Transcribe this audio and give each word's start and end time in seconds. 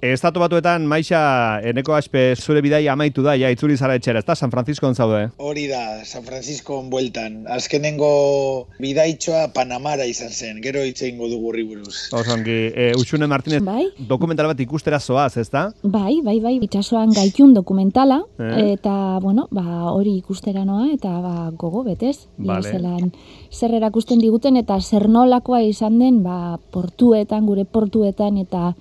Estatu 0.00 0.40
batuetan, 0.40 0.86
Maixa, 0.88 1.60
eneko 1.60 1.92
aspe 1.92 2.32
zure 2.40 2.62
bidai 2.64 2.86
amaitu 2.88 3.20
da, 3.20 3.34
ja, 3.36 3.50
itzuri 3.52 3.74
zara 3.76 3.98
etxera, 3.98 4.22
ez 4.24 4.38
San 4.38 4.50
Francisco 4.50 4.88
zaude? 4.94 5.28
Hori 5.36 5.66
da, 5.68 6.02
San 6.06 6.24
Francisco 6.24 6.82
bueltan. 6.88 7.44
Azkenengo 7.46 8.66
bidaitxoa 8.80 9.52
Panamara 9.52 10.06
izan 10.06 10.30
zen, 10.30 10.62
gero 10.62 10.80
hitz 10.80 11.02
egingo 11.02 11.28
dugu 11.28 11.52
buruz. 11.68 12.08
Osongi, 12.12 12.72
e, 12.74 12.92
Uxune 12.96 13.26
Martinez, 13.26 13.62
Bai. 13.62 13.90
dokumental 14.08 14.46
bat 14.46 14.58
ikustera 14.60 14.98
zoaz, 15.00 15.36
ez 15.36 15.50
da? 15.50 15.70
Bai, 15.82 16.22
bai, 16.24 16.40
bai, 16.40 16.56
itxasoan 16.62 17.10
gaitun 17.12 17.52
dokumentala, 17.52 18.22
Eh? 18.38 18.72
eta, 18.72 19.18
bueno, 19.20 19.48
ba, 19.50 19.92
hori 19.92 20.16
ikustera 20.16 20.64
noa, 20.64 20.94
eta 20.94 21.10
ba, 21.20 21.50
gogo 21.50 21.84
betez. 21.84 22.26
Vale. 22.38 22.70
zelan 22.72 23.12
zer 23.52 23.74
erakusten 23.74 24.18
diguten, 24.18 24.56
eta 24.56 24.80
zer 24.80 25.08
nolakoa 25.10 25.60
izan 25.60 25.98
den, 25.98 26.22
ba, 26.22 26.56
portuetan, 26.70 27.44
gure 27.44 27.66
portuetan, 27.66 28.38
eta 28.38 28.74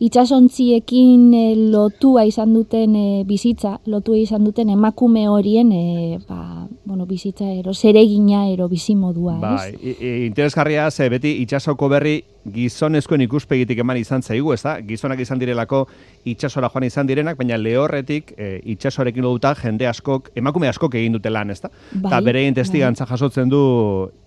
itsasontziekin 0.00 1.34
e, 1.34 1.44
lotua 1.72 2.24
izan 2.28 2.52
duten 2.54 2.94
e, 2.96 3.24
bizitza, 3.26 3.78
lotua 3.86 4.18
izan 4.18 4.44
duten 4.44 4.68
emakume 4.70 5.26
horien, 5.28 5.72
e, 5.72 6.18
ba, 6.28 6.66
bueno, 6.84 7.06
bizitza 7.06 7.48
ero, 7.52 7.74
zeregina 7.74 8.48
ero 8.50 8.68
bizimodua, 8.68 9.38
Bai, 9.42 9.74
ez? 9.74 9.96
i- 10.00 10.26
interesgarria 10.26 10.90
ze 10.90 11.08
beti 11.08 11.36
itsasoko 11.42 11.88
berri 11.88 12.22
gizonezkoen 12.46 13.24
ikuspegitik 13.24 13.80
eman 13.82 13.96
izan 13.98 14.22
zaigu, 14.22 14.52
ez 14.54 14.60
da? 14.62 14.76
Gizonak 14.86 15.18
izan 15.18 15.38
direlako 15.40 15.80
itsasora 16.30 16.68
joan 16.70 16.84
izan 16.86 17.06
direnak, 17.08 17.34
baina 17.40 17.56
lehorretik 17.58 18.32
e, 18.38 18.60
itsasoarekin 18.76 19.24
lotuta 19.26 19.50
jende 19.58 19.88
askok, 19.90 20.30
emakume 20.38 20.68
askok 20.70 20.94
egin 20.94 21.16
dute 21.18 21.30
lan, 21.30 21.50
ez 21.50 21.58
da? 21.64 21.70
Bai, 21.92 22.04
Eta 22.12 22.20
berein 22.22 22.54
testigantza 22.54 23.06
jasotzen 23.10 23.50
du 23.50 23.62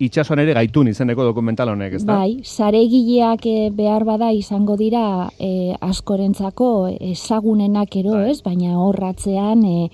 itsasoan 0.04 0.40
ere 0.44 0.54
gaitun 0.58 0.92
izeneko 0.92 1.24
dokumental 1.30 1.72
honek, 1.72 1.96
ez 1.96 2.04
da? 2.04 2.18
Bai, 2.20 2.42
zaregileak 2.44 3.46
e, 3.48 3.70
behar 3.72 4.04
bada 4.04 4.34
izango 4.36 4.76
dira 4.76 5.30
e, 5.40 5.54
askorentzako 5.82 6.90
ezagunenak 7.12 7.96
ero, 8.00 8.16
Bai. 8.18 8.32
ez? 8.32 8.42
Baina 8.46 8.78
horratzean 8.80 9.64
e, 9.66 9.90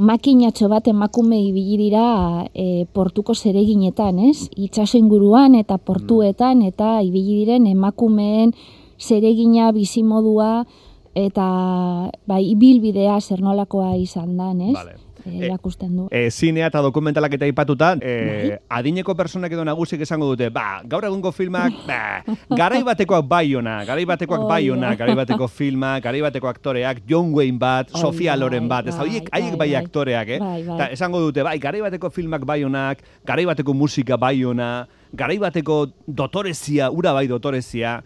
makinatxo 0.00 0.68
bat 0.72 0.88
emakume 0.88 1.38
ibili 1.42 1.76
dira 1.86 2.46
e, 2.54 2.86
portuko 2.92 3.34
zereginetan, 3.34 4.18
ez? 4.30 4.48
Itxaso 4.56 4.98
inguruan 4.98 5.54
eta 5.58 5.78
portuetan 5.78 6.62
eta 6.66 7.00
ibili 7.06 7.42
diren 7.44 7.66
emakumeen 7.70 8.54
zeregina 9.00 9.72
bizimodua 9.72 10.64
eta 11.14 11.46
bai 12.26 12.42
ibilbidea 12.52 13.20
zer 13.20 13.42
nolakoa 13.42 13.94
izan 13.98 14.36
dan, 14.38 14.60
ez? 14.60 14.74
Vale. 14.76 15.09
E, 15.24 15.46
erakusten 15.46 15.96
du. 15.96 16.08
E, 16.10 16.30
zinea 16.30 16.70
eta 16.70 16.80
dokumentalak 16.84 17.34
eta 17.36 17.44
aipatuta, 17.48 17.94
Bai. 18.00 18.08
e, 18.54 18.58
adineko 18.68 19.14
personak 19.18 19.52
edo 19.52 19.64
nagusiek 19.64 20.00
esango 20.06 20.30
dute, 20.32 20.48
ba, 20.54 20.82
gaur 20.84 21.04
egungo 21.04 21.32
filmak, 21.32 21.74
ba, 21.88 22.22
garai 22.56 22.82
batekoak 22.86 23.26
bai 23.28 23.54
ona, 23.56 23.80
garai 23.84 24.06
batekoak 24.08 24.46
bai 24.48 24.60
Oh, 24.70 24.74
ona, 24.76 24.94
garai 24.94 25.14
bateko 25.16 25.48
filmak, 25.48 26.02
garai 26.04 26.20
bateko 26.22 26.48
aktoreak, 26.50 27.02
John 27.08 27.32
Wayne 27.34 27.58
bat, 27.58 27.90
Hori 27.90 28.00
Sofia 28.00 28.32
bai, 28.32 28.40
Loren 28.40 28.68
bat, 28.68 28.86
ez 28.86 28.94
da, 28.94 29.00
bai, 29.00 29.08
horiek, 29.08 29.30
haiek 29.32 29.56
bai, 29.56 29.58
bai, 29.58 29.68
bai. 29.72 29.82
aktoreak, 29.82 30.28
eh? 30.28 30.38
Bai, 30.38 30.62
bai. 30.68 30.88
Esango 30.94 31.20
dute, 31.24 31.42
bai, 31.42 31.58
garai 31.58 31.80
bateko 31.82 32.10
filmak 32.10 32.44
bai 32.46 32.62
onak, 32.64 33.02
garai 33.26 33.46
bateko 33.48 33.74
musika 33.74 34.18
bai 34.20 34.44
ona, 34.44 34.86
garai 35.12 35.38
bateko 35.42 35.86
dotorezia, 36.06 36.90
ura 36.90 37.12
bai 37.16 37.26
dotorezia, 37.30 38.00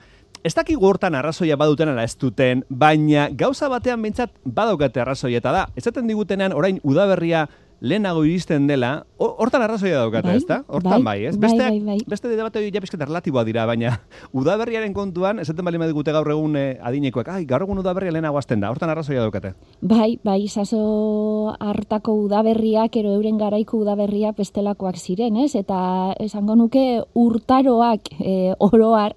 Ez 0.45 0.53
dakigu 0.53 0.85
hortan 0.85 1.15
arrazoia 1.17 1.57
baduten 1.57 1.89
ala 1.89 2.03
ez 2.05 2.19
duten, 2.21 2.67
baina 2.69 3.31
gauza 3.33 3.71
batean 3.73 4.03
behintzat 4.05 4.35
badaukate 4.45 5.01
arrazoia 5.01 5.41
eta 5.41 5.55
da. 5.57 5.63
Ezaten 5.81 6.11
digutenean 6.11 6.53
orain 6.53 6.83
udaberria 6.85 7.47
lehenago 7.85 8.23
iristen 8.25 8.65
dela, 8.67 9.05
ho- 9.21 9.35
hortan 9.45 9.61
arrazoia 9.63 9.99
daukate, 10.01 10.31
Bai, 10.31 10.37
ezta? 10.41 10.63
Hortan 10.73 11.05
bai, 11.05 11.21
bai, 11.21 11.27
ez? 11.29 11.35
bai, 11.37 11.51
Besteak, 11.51 11.71
bai, 11.71 11.81
bai. 11.85 11.99
beste 12.09 12.31
debate 12.33 12.59
hori 12.63 12.71
ja 12.73 12.81
pizkat 12.81 13.03
erlatiboa 13.05 13.45
dira, 13.45 13.67
baina 13.69 13.99
udaberriaren 14.33 14.95
kontuan, 14.97 15.39
esaten 15.45 15.65
bali 15.69 15.79
digute 15.85 16.13
gaur 16.17 16.31
egun 16.33 16.57
eh, 16.57 16.79
adinekoak, 16.81 17.29
ai, 17.29 17.45
gaur 17.45 17.67
egun 17.67 17.83
udaberria 17.85 18.15
lehenago 18.17 18.39
hasten 18.41 18.65
da, 18.65 18.71
hortan 18.73 18.89
arrazoia 18.95 19.21
daukate. 19.27 19.53
Bai, 19.83 20.19
bai, 20.25 20.41
izaso 20.47 21.53
hartako 21.61 22.15
udaberriak, 22.25 22.97
ero 22.97 23.13
euren 23.19 23.37
garaiko 23.39 23.83
udaberriak 23.85 24.37
bestelakoak 24.41 24.97
ziren, 24.97 25.37
ez? 25.45 25.53
Eta 25.55 26.15
esango 26.25 26.57
nuke 26.57 27.03
urtaroak 27.15 28.09
e, 28.21 28.55
oroar, 28.65 29.13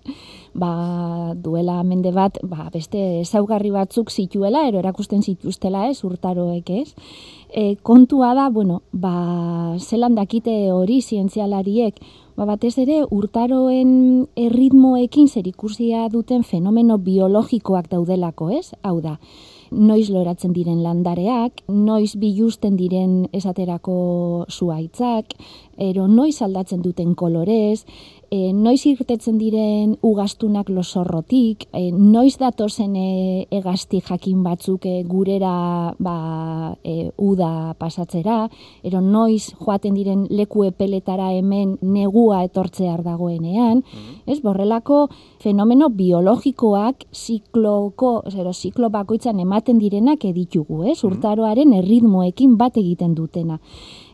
ba, 0.58 1.34
duela 1.38 1.80
mende 1.88 2.12
bat, 2.12 2.40
ba, 2.44 2.68
beste 2.74 3.22
ezaugarri 3.22 3.72
batzuk 3.72 4.10
zituela, 4.12 4.66
ero 4.68 4.80
erakusten 4.84 5.22
zituztela, 5.24 5.86
ez, 5.92 6.02
urtaroek, 6.04 6.70
ez? 6.82 6.94
E, 7.50 7.78
kontua 7.82 8.34
da, 8.36 8.50
bueno, 8.50 8.82
ba, 8.92 9.78
zelan 9.80 10.16
dakite 10.16 10.72
hori 10.72 11.00
zientzialariek, 11.02 12.00
ba, 12.36 12.46
batez 12.46 12.74
ere 12.84 13.04
urtaroen 13.08 14.28
erritmoekin 14.36 15.30
zerikusia 15.32 16.08
duten 16.12 16.44
fenomeno 16.44 16.98
biologikoak 17.00 17.88
daudelako, 17.94 18.50
ez? 18.52 18.74
Hau 18.84 19.00
da, 19.02 19.16
noiz 19.72 20.10
loratzen 20.12 20.54
diren 20.56 20.82
landareak, 20.84 21.64
noiz 21.72 22.16
bilusten 22.20 22.76
diren 22.78 23.26
esaterako 23.36 24.46
zuaitzak, 24.52 25.34
ero 25.78 26.08
noiz 26.08 26.42
aldatzen 26.42 26.84
duten 26.84 27.16
kolorez, 27.16 27.86
e, 28.30 28.52
noiz 28.54 28.82
irtetzen 28.90 29.38
diren 29.40 29.96
ugastunak 30.06 30.70
losorrotik, 30.74 31.68
e, 31.72 31.90
noiz 31.92 32.36
datozen 32.40 32.96
e, 33.00 33.48
egazti 33.54 34.02
jakin 34.04 34.44
batzuk 34.46 34.86
e, 34.86 35.02
gurera 35.08 35.94
ba, 36.00 36.76
e, 36.84 37.10
uda 37.18 37.74
pasatzera, 37.80 38.40
ero 38.84 39.02
noiz 39.02 39.54
joaten 39.60 39.96
diren 39.98 40.26
leku 40.30 40.66
epeletara 40.68 41.32
hemen 41.36 41.78
negua 41.82 42.44
etortzear 42.48 43.04
dagoenean, 43.06 43.84
ez 44.28 44.40
borrelako 44.44 45.08
fenomeno 45.44 45.90
biologikoak 45.90 47.08
zikloko, 47.14 48.22
zero, 48.32 48.54
ziklo 48.54 48.90
bakoitzan 48.94 49.40
ematen 49.40 49.80
direnak 49.80 50.26
editugu, 50.28 50.84
ez? 50.92 51.00
Urtaroaren 51.08 51.74
erritmoekin 51.78 52.58
bat 52.60 52.78
egiten 52.78 53.16
dutena. 53.16 53.60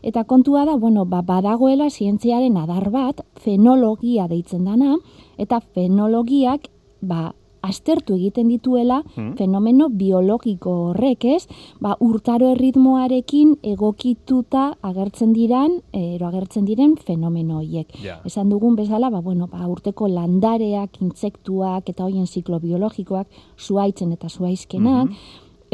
Eta 0.04 0.26
kontua 0.28 0.66
da, 0.68 0.76
bueno, 0.76 1.06
ba, 1.08 1.22
badagoela 1.24 1.88
zientziaren 1.88 2.58
adar 2.60 2.90
bat, 2.92 3.22
fenologia 3.40 4.28
deitzen 4.28 4.66
dana, 4.68 4.98
eta 5.40 5.62
fenologiak, 5.74 6.68
ba, 7.00 7.32
aztertu 7.64 8.12
egiten 8.18 8.48
dituela 8.52 8.98
Mm. 9.16 9.36
fenomeno 9.38 9.88
biologiko 9.88 10.90
horrek, 10.90 11.24
ez? 11.24 11.46
Ba, 11.80 11.96
urtaro 12.00 12.50
erritmoarekin 12.52 13.54
egokituta 13.62 14.76
agertzen 14.82 15.32
diran, 15.32 15.78
ero 15.92 16.26
agertzen 16.26 16.66
diren 16.68 16.96
fenomeno 16.96 17.62
horiek. 17.62 17.88
Ja. 18.02 18.18
Esan 18.28 18.50
dugun 18.50 18.76
bezala, 18.76 19.08
ba, 19.08 19.20
bueno, 19.20 19.46
ba, 19.46 19.64
urteko 19.66 20.08
landareak, 20.08 21.00
intsektuak 21.00 21.88
eta 21.88 22.04
hoien 22.04 22.26
ziklo 22.26 22.60
biologikoak, 22.60 23.26
zuaitzen 23.58 24.12
eta 24.12 24.28
zuaizkenak, 24.28 25.08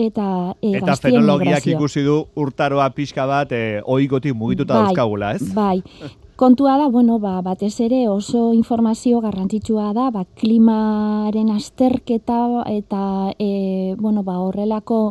eta 0.06 0.54
e, 0.62 0.76
Eta 0.78 0.96
fenologiak 0.96 1.66
ikusi 1.74 2.02
du 2.06 2.22
urtaroa 2.40 2.90
pixka 2.96 3.26
bat 3.26 3.52
e, 3.52 3.80
oigotik 3.84 4.34
mugituta 4.34 4.74
Bai, 4.74 4.82
dauzkagula, 4.90 5.34
ez? 5.36 5.54
Bai. 5.54 5.82
Kontua 6.40 6.78
da, 6.80 6.86
bueno, 6.88 7.18
ba, 7.20 7.34
batez 7.44 7.74
ere 7.84 8.06
oso 8.08 8.54
informazio 8.56 9.20
garrantzitsua 9.20 9.90
da, 9.92 10.06
ba, 10.14 10.24
klimaren 10.40 11.50
azterketa 11.52 12.64
eta 12.72 13.02
e, 13.36 13.94
bueno, 14.00 14.22
ba, 14.24 14.38
horrelako 14.40 15.02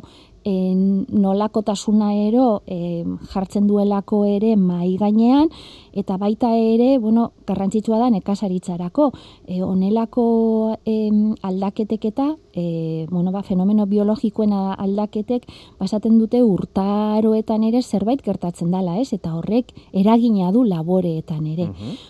e, 0.44 0.74
nolakotasuna 0.74 2.14
ero 2.16 2.64
e, 2.66 3.04
jartzen 3.34 3.68
duelako 3.68 4.24
ere 4.26 4.56
mai 4.58 4.96
gainean 4.98 5.50
eta 5.94 6.18
baita 6.18 6.52
ere, 6.56 6.98
bueno, 6.98 7.32
garrantzitsua 7.48 8.00
da 8.00 8.10
nekazaritzarako. 8.14 9.12
E, 9.46 9.62
honelako 9.64 10.78
em, 10.86 11.36
aldaketek 11.42 12.06
eta 12.12 12.30
e, 12.54 13.08
bueno, 13.10 13.32
ba, 13.32 13.44
fenomeno 13.44 13.86
biologikoen 13.86 14.54
aldaketek 14.54 15.46
basaten 15.80 16.18
dute 16.20 16.42
urtaroetan 16.44 17.64
ere 17.64 17.82
zerbait 17.82 18.22
gertatzen 18.26 18.72
dela, 18.72 18.98
ez? 19.00 19.14
Eta 19.14 19.36
horrek 19.38 19.74
eragina 19.94 20.52
du 20.52 20.64
laboreetan 20.64 21.46
ere. 21.48 21.70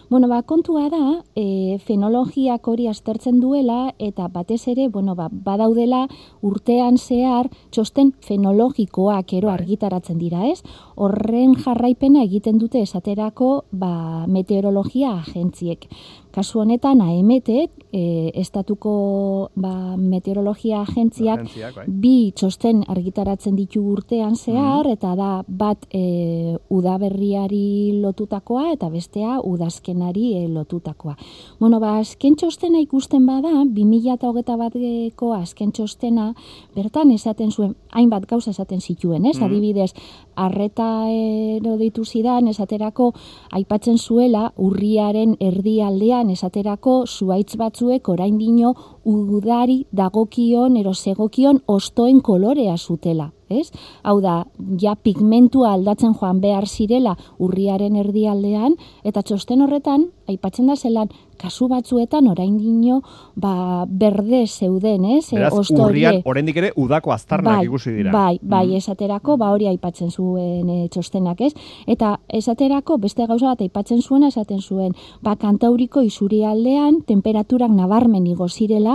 Bueno, 0.09 0.27
ba, 0.27 0.41
kontua 0.43 0.89
da, 0.89 1.21
e, 1.35 1.77
fenologiak 1.85 2.67
hori 2.67 2.87
aztertzen 2.87 3.39
duela, 3.39 3.93
eta 3.99 4.27
batez 4.27 4.61
ere, 4.71 4.87
bueno, 4.89 5.15
ba, 5.15 5.29
badaudela 5.31 6.05
urtean 6.41 6.97
zehar 6.97 7.49
txosten 7.71 8.13
fenologikoak 8.25 9.33
ero 9.33 9.51
argitaratzen 9.51 10.17
dira, 10.19 10.45
ez? 10.47 10.63
Horren 10.95 11.55
jarraipena 11.59 12.23
egiten 12.23 12.59
dute 12.59 12.81
esaterako 12.81 13.65
ba, 13.71 14.25
meteorologia 14.27 15.13
agentziek. 15.19 15.87
Kasu 16.31 16.59
honetan, 16.61 17.01
AMT, 17.01 17.49
e, 17.91 18.01
estatuko 18.37 19.49
ba, 19.57 19.97
meteorologia 19.97 20.83
agentziak, 20.83 21.39
Agentziak, 21.39 21.75
bai. 21.79 21.85
bi 21.89 22.31
txosten 22.37 22.83
argitaratzen 22.87 23.55
ditu 23.57 23.81
urtean 23.93 24.35
zehar, 24.37 24.85
eta 24.91 25.15
da 25.17 25.29
bat 25.47 25.87
e, 25.89 26.55
udaberriari 26.69 27.99
lotutakoa 28.03 28.67
eta 28.75 28.91
bestea 28.93 29.39
udazkenari 29.41 30.27
e, 30.37 30.45
lotutakoa. 30.53 31.15
Bueno, 31.59 31.79
ba, 31.81 31.97
azken 32.03 32.37
txostena 32.37 32.81
ikusten 32.85 33.25
bada, 33.25 33.55
2008 33.65 34.57
bateko 34.61 35.33
azken 35.33 35.73
txostena, 35.73 36.33
bertan 36.77 37.11
esaten 37.11 37.49
zuen, 37.51 37.73
hainbat 37.91 38.25
gauza 38.29 38.51
esaten 38.51 38.81
zituen, 38.81 39.25
ez? 39.25 39.37
Mhm. 39.37 39.45
Adibidez, 39.45 39.91
arreta 40.35 41.09
ero 41.09 41.77
ditu 41.77 42.05
zidan, 42.05 42.47
esaterako, 42.47 43.13
aipatzen 43.51 43.97
zuela, 43.97 44.53
urriaren 44.57 45.35
erdialdean, 45.39 46.29
esaterako, 46.29 47.05
zuaitz 47.07 47.55
batzuek 47.57 48.07
orain 48.09 48.37
dino 48.37 48.75
udari 49.05 49.85
dagokion, 49.91 50.77
ero 50.77 50.93
segokion 50.93 51.61
ostoen 51.65 52.21
kolorea 52.21 52.77
zutela. 52.77 53.31
Ez? 53.49 53.71
Hau 54.05 54.19
da, 54.21 54.43
ja 54.77 54.93
pigmentua 54.93 55.71
aldatzen 55.73 56.13
joan 56.13 56.37
behar 56.39 56.67
zirela 56.69 57.15
urriaren 57.41 57.95
erdialdean, 57.97 58.75
eta 59.03 59.23
txosten 59.25 59.63
horretan, 59.65 60.03
aipatzen 60.29 60.67
da 60.69 60.75
zelan, 60.77 61.09
kasu 61.39 61.67
batzuetan 61.71 62.27
orain 62.29 62.57
dino 62.59 62.99
ba, 63.39 63.85
berde 63.87 64.43
zeuden, 64.47 65.05
ez? 65.15 65.31
Beraz, 65.31 65.53
Osto 65.55 65.87
urrian, 65.87 66.19
oraindik 66.29 66.59
ere, 66.61 66.71
udako 66.77 67.13
aztarnak 67.15 67.61
bai, 67.61 67.65
ikusi 67.65 67.93
dira. 67.95 68.11
Bai, 68.13 68.39
bai, 68.41 68.67
Mm. 68.67 68.81
esaterako, 68.83 69.37
ba 69.37 69.51
hori 69.55 69.67
aipatzen 69.71 70.11
zuen 70.11 70.69
e, 70.69 70.87
txostenak, 70.89 71.41
ez? 71.41 71.53
Eta 71.87 72.19
esaterako 72.27 72.97
beste 72.97 73.25
gauza 73.25 73.47
bat 73.47 73.61
aipatzen 73.61 74.01
zuena 74.01 74.27
esaten 74.27 74.61
zuen, 74.61 74.93
ba 75.23 75.35
kantauriko 75.35 76.01
isurialdean 76.05 77.01
temperaturak 77.07 77.71
nabarmen 77.71 78.27
igo 78.27 78.47
zirela, 78.47 78.88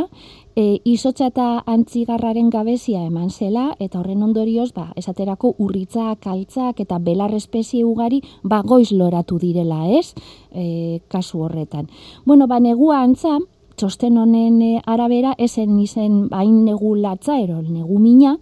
e, 0.57 0.81
izotza 0.89 1.29
eta 1.33 1.47
antzigarraren 1.71 2.51
gabezia 2.51 3.03
eman 3.07 3.31
zela, 3.31 3.71
eta 3.83 4.01
horren 4.01 4.23
ondorioz, 4.27 4.71
ba, 4.77 4.89
esaterako 5.01 5.55
urritzak, 5.65 6.21
kaltzak 6.25 6.81
eta 6.85 7.01
belar 7.03 7.35
espezie 7.35 7.85
ugari, 7.85 8.23
ba, 8.43 8.63
goiz 8.63 8.91
loratu 8.93 9.39
direla, 9.43 9.85
ez? 9.99 10.15
E, 10.53 11.01
kasu 11.09 11.45
horretan. 11.47 11.91
Bueno, 12.25 12.47
ba, 12.51 12.61
negua 12.61 13.03
antza, 13.03 13.39
txosten 13.77 14.19
honen 14.19 14.61
e, 14.63 14.71
arabera, 14.87 15.35
esen 15.39 15.79
izen 15.81 16.29
bain 16.31 16.65
negu 16.65 16.95
latza, 16.97 17.39
ero 17.41 17.61
negu 17.63 17.99
mina, 17.99 18.37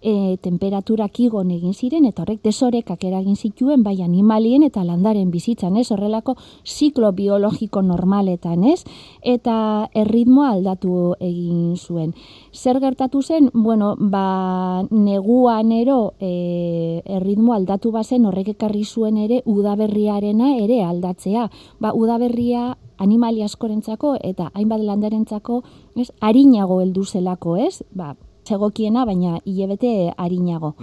e, 0.00 0.36
temperaturak 0.42 1.20
igon 1.20 1.50
egin 1.54 1.74
ziren, 1.74 2.06
eta 2.08 2.22
horrek 2.22 2.40
desorekak 2.44 3.04
eragin 3.04 3.36
zituen, 3.36 3.82
bai 3.82 4.00
animalien 4.02 4.64
eta 4.66 4.84
landaren 4.84 5.30
bizitzan, 5.30 5.76
ez? 5.76 5.90
Horrelako 5.92 6.36
ziklo 6.66 7.12
biologiko 7.12 7.82
normaletan, 7.82 8.64
ez? 8.64 8.82
Eta 9.22 9.88
erritmoa 9.94 10.52
aldatu 10.56 11.14
egin 11.20 11.76
zuen. 11.76 12.14
Zer 12.52 12.80
gertatu 12.80 13.22
zen, 13.22 13.50
bueno, 13.54 13.94
ba, 13.98 14.82
neguan 14.90 15.72
ero 15.72 16.14
e, 16.20 17.02
erritmo 17.04 17.54
aldatu 17.54 17.92
bazen 17.92 18.26
horrek 18.26 18.54
ekarri 18.56 18.84
zuen 18.84 19.18
ere 19.18 19.42
udaberriarena 19.46 20.56
ere 20.58 20.82
aldatzea. 20.84 21.48
Ba, 21.80 21.92
udaberria 21.94 22.76
animali 22.98 23.42
askorentzako 23.42 24.16
eta 24.24 24.50
hainbat 24.54 24.82
landarentzako, 24.84 25.62
ez, 25.96 26.10
arinago 26.20 26.80
heldu 26.82 27.04
zelako, 27.04 27.56
ez? 27.56 27.82
Ba, 27.94 28.14
segokiena, 28.48 29.04
baina 29.04 29.38
hilebete 29.44 30.12
arinago. 30.16 30.74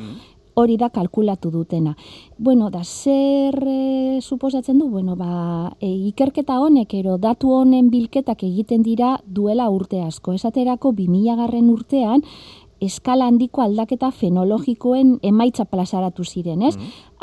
Hori 0.56 0.78
da 0.80 0.88
kalkulatu 0.88 1.50
dutena. 1.52 1.98
Bueno, 2.38 2.70
da 2.72 2.86
zer 2.86 3.58
e, 3.68 4.22
suposatzen 4.22 4.78
du? 4.80 4.88
Bueno, 4.88 5.18
ba, 5.20 5.74
e, 5.84 5.90
ikerketa 6.12 6.62
honek 6.64 6.94
ero 6.96 7.18
datu 7.20 7.52
honen 7.52 7.90
bilketak 7.92 8.46
egiten 8.48 8.86
dira 8.86 9.18
duela 9.28 9.68
urte 9.70 10.00
asko. 10.06 10.32
Esaterako 10.38 10.94
2000 10.96 11.36
garren 11.42 11.68
urtean 11.74 12.24
eskala 12.86 13.28
handiko 13.28 13.62
aldaketa 13.64 14.12
fenologikoen 14.12 15.18
emaitza 15.26 15.66
plazaratu 15.66 16.24
ziren, 16.24 16.62
ez? 16.64 16.76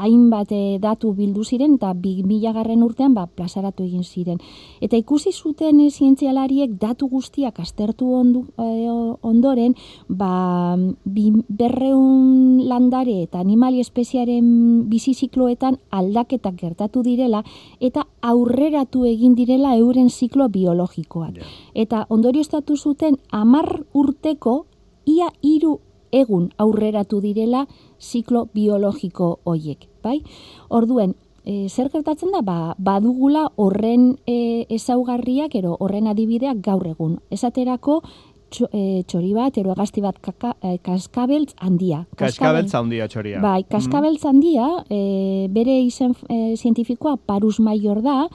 Hainbat 0.02 0.52
eh, 0.56 0.78
datu 0.82 1.12
bildu 1.14 1.44
ziren 1.44 1.76
eta 1.76 1.92
2000 1.94 2.52
garren 2.56 2.82
urtean 2.82 3.14
ba, 3.14 3.26
plazaratu 3.26 3.84
egin 3.84 4.04
ziren. 4.04 4.40
Eta 4.80 4.96
ikusi 4.96 5.32
zuten 5.32 5.80
eh, 5.84 5.90
zientzialariek 5.90 6.74
datu 6.80 7.08
guztiak 7.12 7.60
aztertu 7.60 8.08
ondu, 8.16 8.44
eh, 8.58 8.88
ondoren, 9.22 9.76
ba, 10.08 10.76
bi, 11.04 11.28
berreun 11.48 12.62
landare 12.68 13.22
eta 13.22 13.40
animali 13.40 13.80
espeziaren 13.80 14.88
bizizikloetan 14.90 15.78
aldaketak 15.90 16.58
gertatu 16.60 17.02
direla 17.06 17.44
eta 17.80 18.06
aurreratu 18.22 19.04
egin 19.08 19.36
direla 19.38 19.76
euren 19.76 20.10
ziklo 20.10 20.48
biologikoak. 20.48 21.38
Ja. 21.38 21.48
Eta 21.74 22.04
ondorioztatu 22.08 22.76
zuten 22.76 23.18
amar 23.30 23.82
urteko 23.92 24.64
ia 25.06 25.28
hiru 25.42 25.78
egun 26.12 26.50
aurreratu 26.58 27.20
direla 27.24 27.66
ziklo 28.00 28.46
biologiko 28.54 29.38
hoiek, 29.48 29.88
bai? 30.04 30.20
Orduen, 30.68 31.14
e, 31.44 31.68
zer 31.68 31.88
gertatzen 31.92 32.32
da? 32.34 32.42
Ba, 32.44 32.74
badugula 32.78 33.48
horren 33.56 34.12
e, 34.26 34.66
ezaugarriak 34.70 35.56
ero 35.58 35.76
horren 35.80 36.10
adibideak 36.12 36.60
gaur 36.64 36.86
egun. 36.86 37.16
Esaterako 37.32 38.02
txo, 38.52 38.68
e, 38.68 39.02
txori 39.08 39.32
bat, 39.36 39.56
ero 39.58 39.72
egazti 39.72 40.04
bat 40.04 40.18
kaka, 40.22 40.52
kaskabeltz 40.84 41.54
handia. 41.64 42.04
Kaskabeltza 42.20 42.82
handia 42.82 43.08
txoria. 43.08 43.40
Bai, 43.42 43.62
kaskabeltz 43.70 44.26
handia, 44.28 44.68
e, 44.92 45.48
bere 45.52 45.78
izen 45.80 46.14
e, 46.28 46.54
zientifikoa 46.58 47.16
Parus 47.26 47.58
Maior 47.64 48.02
da, 48.04 48.26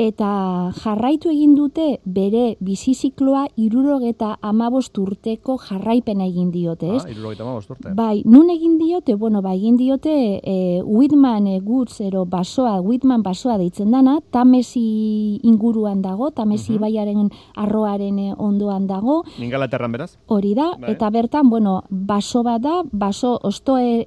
eta 0.00 0.72
jarraitu 0.80 1.28
egin 1.28 1.52
dute 1.58 1.98
bere 2.08 2.56
bizizikloa 2.64 3.42
irurogeta 3.60 4.30
amabost 4.40 4.96
urteko 4.98 5.58
jarraipena 5.60 6.24
egin 6.24 6.48
diote, 6.54 6.88
ez? 6.96 7.02
Ah, 7.04 7.10
irurogeita 7.12 7.44
hamabost 7.44 7.74
urte. 7.74 7.92
Bai, 7.98 8.22
nun 8.24 8.48
egin 8.54 8.78
diote, 8.80 9.14
bueno, 9.20 9.42
ba, 9.44 9.52
egin 9.58 9.76
diote 9.76 10.14
e, 10.40 10.54
Whitman 10.84 11.46
e, 11.52 11.58
Goods, 11.60 12.00
ero 12.06 12.24
basoa, 12.24 12.78
Whitman 12.80 13.22
basoa 13.22 13.58
deitzen 13.60 13.90
dana, 13.92 14.18
tamesi 14.32 15.38
inguruan 15.44 16.00
dago, 16.02 16.30
tamesi 16.30 16.72
Mhm. 16.72 16.80
baiaren 16.80 17.30
arroaren 17.56 18.18
e, 18.18 18.32
ondoan 18.38 18.86
dago, 18.86 19.24
Ingalaterran 19.38 19.92
beraz? 19.92 20.16
Hori 20.28 20.54
da, 20.54 20.70
Bai. 20.80 20.92
eta 20.94 21.10
bertan, 21.10 21.50
bueno, 21.50 21.82
baso 21.90 22.42
bat 22.42 22.62
da, 22.62 22.82
baso 22.90 23.38
osto 23.42 23.76
e, 23.76 24.06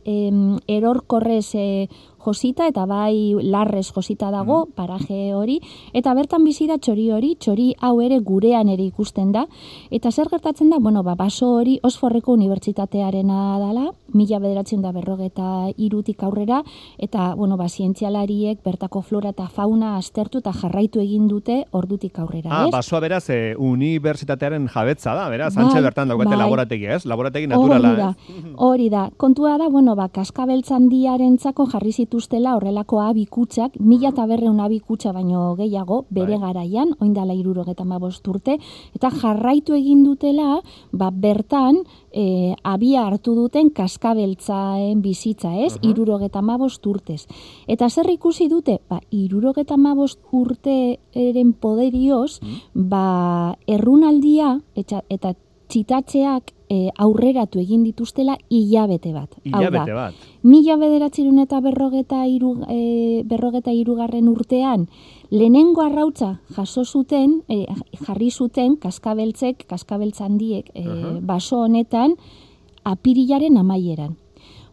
erorkorrez 0.68 1.54
e, 1.56 1.88
josita 2.23 2.67
eta 2.67 2.85
bai 2.89 3.35
larrez 3.43 3.89
josita 3.91 4.31
dago, 4.31 4.65
paraje 4.75 5.33
hori, 5.33 5.59
eta 5.93 6.13
bertan 6.13 6.43
bizi 6.43 6.67
da 6.67 6.77
txori 6.77 7.09
hori, 7.11 7.35
txori 7.39 7.73
hau 7.79 7.99
ere 8.01 8.19
gurean 8.19 8.69
ere 8.69 8.85
ikusten 8.87 9.31
da, 9.35 9.45
eta 9.91 10.11
zer 10.11 10.31
gertatzen 10.31 10.69
da, 10.69 10.79
bueno, 10.79 11.03
ba, 11.03 11.15
baso 11.19 11.53
hori 11.59 11.79
Osforreko 11.83 12.33
unibertsitatearena 12.37 13.59
dala, 13.59 13.91
mila 14.13 14.39
bederatzen 14.39 14.81
da 14.81 14.92
berrogeta 14.92 15.69
irutik 15.77 16.24
aurrera, 16.24 16.63
eta, 16.98 17.33
bueno, 17.36 17.57
ba, 17.57 17.68
zientzialariek 17.69 18.60
bertako 18.63 19.01
flora 19.01 19.30
eta 19.30 19.48
fauna 19.48 19.98
aztertu 19.98 20.39
eta 20.39 20.51
jarraitu 20.54 21.00
egin 21.01 21.27
dute 21.27 21.65
ordutik 21.71 22.19
aurrera, 22.19 22.50
Ah, 22.51 22.65
ez? 22.68 22.71
basoa 22.71 23.00
beraz, 23.00 23.30
e, 23.30 23.56
unibertsitatearen 23.57 24.68
jabetza 24.68 25.13
da, 25.15 25.27
beraz, 25.30 25.54
Bai, 25.56 25.63
antxe 25.65 25.81
bertan 25.81 26.07
daukate 26.10 26.30
bai. 26.30 26.38
laborategia, 26.38 26.95
ez? 26.95 27.06
Laborategi 27.06 27.48
naturala, 27.48 27.89
Hori 27.89 27.98
da, 28.01 28.10
ez? 28.10 28.54
hori 28.68 28.89
da. 28.89 29.10
Kontua 29.18 29.57
da, 29.57 29.69
bueno, 29.69 29.95
ba, 29.95 30.10
kaskabeltzandiarentzako 30.10 31.66
jarri 31.71 31.92
zituztela 31.92 32.56
horrelako 32.57 33.01
abikutsak, 33.01 33.80
mila 33.80 34.09
eta 34.09 34.25
berreun 34.30 34.59
abikutsa 34.59 35.12
baino 35.13 35.56
gehiago, 35.56 36.06
bere 36.09 36.38
Bai. 36.38 36.54
garaian, 36.54 36.94
oindala 37.00 37.33
irurogeta 37.33 37.83
urte, 38.27 38.57
eta 38.95 39.09
jarraitu 39.12 39.74
egin 39.74 40.04
dutela, 40.04 40.62
ba, 40.92 41.09
bertan, 41.12 41.77
e, 42.12 42.56
abia 42.63 43.06
hartu 43.07 43.36
duten 43.36 43.69
kaskabeltzaen 44.03 45.01
bizitza, 45.01 45.54
ez? 45.56 45.78
Aha. 45.78 45.89
Irurogeta 45.89 46.42
urtez. 46.85 47.25
Eta 47.68 47.89
zer 47.89 48.09
ikusi 48.09 48.49
dute? 48.49 48.80
Ba, 48.89 48.99
irurogeta 49.11 49.78
urte 50.31 50.99
eren 51.13 51.54
poderioz, 51.54 52.39
ba, 52.73 53.56
errunaldia 53.68 54.59
eta, 54.75 55.04
eta 55.09 55.33
txitatzeak 55.69 56.51
e, 56.69 56.89
aurreratu 56.97 57.59
egin 57.59 57.83
dituztela 57.83 58.35
hilabete 58.49 59.13
bat. 59.13 59.33
Hilabete 59.44 59.94
bat. 59.94 60.13
Mila 60.44 60.75
bederatzerun 60.78 61.39
eta 61.39 61.59
berrogeta, 61.61 62.25
iru, 62.28 62.57
e, 62.68 63.23
berrogeta 63.25 63.71
irugarren 63.71 64.28
urtean, 64.28 64.87
lehenengo 65.31 65.81
arrautza 65.81 66.39
jaso 66.56 66.83
zuten, 66.85 67.42
e, 67.47 67.66
jarri 68.06 68.30
zuten, 68.31 68.75
kaskabeltzek, 68.78 69.66
kaskabeltzandiek, 69.69 70.69
e, 70.73 70.85
Aha. 70.85 71.13
baso 71.21 71.63
honetan, 71.63 72.18
apirilaren 72.83 73.57
amaieran. 73.57 74.16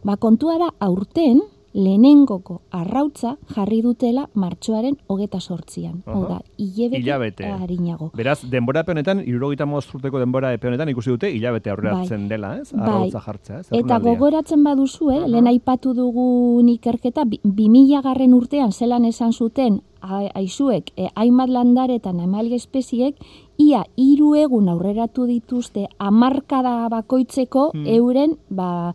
Ba, 0.03 0.17
kontua 0.17 0.57
da, 0.57 0.71
aurten, 0.79 1.41
lehenengoko 1.73 2.61
arrautza 2.71 3.37
jarri 3.55 3.81
dutela 3.81 4.29
martxoaren 4.33 4.97
hogeta 5.07 5.39
sortzian. 5.39 6.03
Hau 6.05 6.23
Aha. 6.25 6.39
da, 6.39 6.41
hilabete, 6.57 7.45
harinago. 7.45 8.11
Beraz, 8.15 8.41
denbora 8.49 8.83
irurogeita 9.25 9.63
hamabost 9.63 9.93
urteko 9.95 10.19
denbora 10.19 10.53
epe 10.53 10.67
honetan 10.67 10.89
ikusi 10.89 11.09
dute 11.09 11.31
hilabete 11.31 11.69
aurreratzen 11.69 12.27
dela, 12.27 12.57
ez? 12.57 12.71
Bai. 12.73 12.87
Arrautza 12.87 13.19
jartzea, 13.25 13.59
ez? 13.59 13.67
Eta 13.71 13.99
gogoratzen 13.99 14.63
baduzu, 14.63 15.11
eh, 15.11 15.17
Aha. 15.17 15.27
lehen 15.27 15.47
aipatu 15.47 15.93
dugun 15.93 16.67
ikerketa, 16.69 17.25
bi- 17.25 17.39
2000 17.43 18.01
garren 18.01 18.33
urtean 18.33 18.71
zelan 18.71 19.05
esan 19.05 19.31
zuten 19.33 19.81
aizuek, 20.01 20.91
eh, 20.97 21.09
hainbat 21.15 21.49
landaretan 21.49 22.19
animali 22.19 22.55
espeziek, 22.55 23.15
ia 23.57 23.83
hiru 23.95 24.33
egun 24.35 24.67
aurreratu 24.69 25.27
dituzte 25.27 25.87
hamarkada 25.99 26.89
bakoitzeko 26.89 27.69
Hmm. 27.73 27.85
euren 27.85 28.37
ba, 28.49 28.93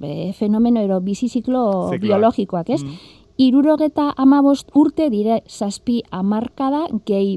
e, 0.00 0.32
fenomeno 0.32 0.80
ero 0.80 1.00
biziziklo 1.00 1.90
Zikloak. 1.90 2.00
biologikoak, 2.00 2.70
ez? 2.70 2.82
Mm. 2.84 3.16
irurogeta 3.38 4.08
amabost 4.18 4.72
urte 4.74 5.04
dire 5.12 5.36
zazpi 5.46 6.00
amarkada 6.10 6.80
gehi 7.06 7.36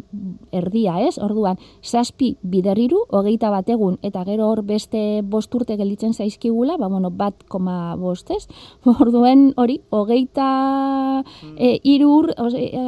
erdia, 0.52 0.96
ez? 1.06 1.20
Orduan, 1.22 1.60
zazpi 1.86 2.32
biderriru, 2.42 3.04
hogeita 3.14 3.52
bat 3.54 3.70
egun, 3.70 4.00
eta 4.02 4.24
gero 4.26 4.48
hor 4.50 4.64
beste 4.66 5.22
bost 5.22 5.54
urte 5.54 5.78
gelitzen 5.78 6.16
zaizkigula, 6.18 6.80
ba, 6.82 6.90
bueno, 6.90 7.12
bat 7.12 7.46
koma 7.48 7.96
bost, 8.02 8.32
ez? 8.34 8.48
Orduen, 8.98 9.52
hori, 9.62 9.78
hogeita 9.92 10.50
e, 11.56 11.78
irur, 11.84 12.32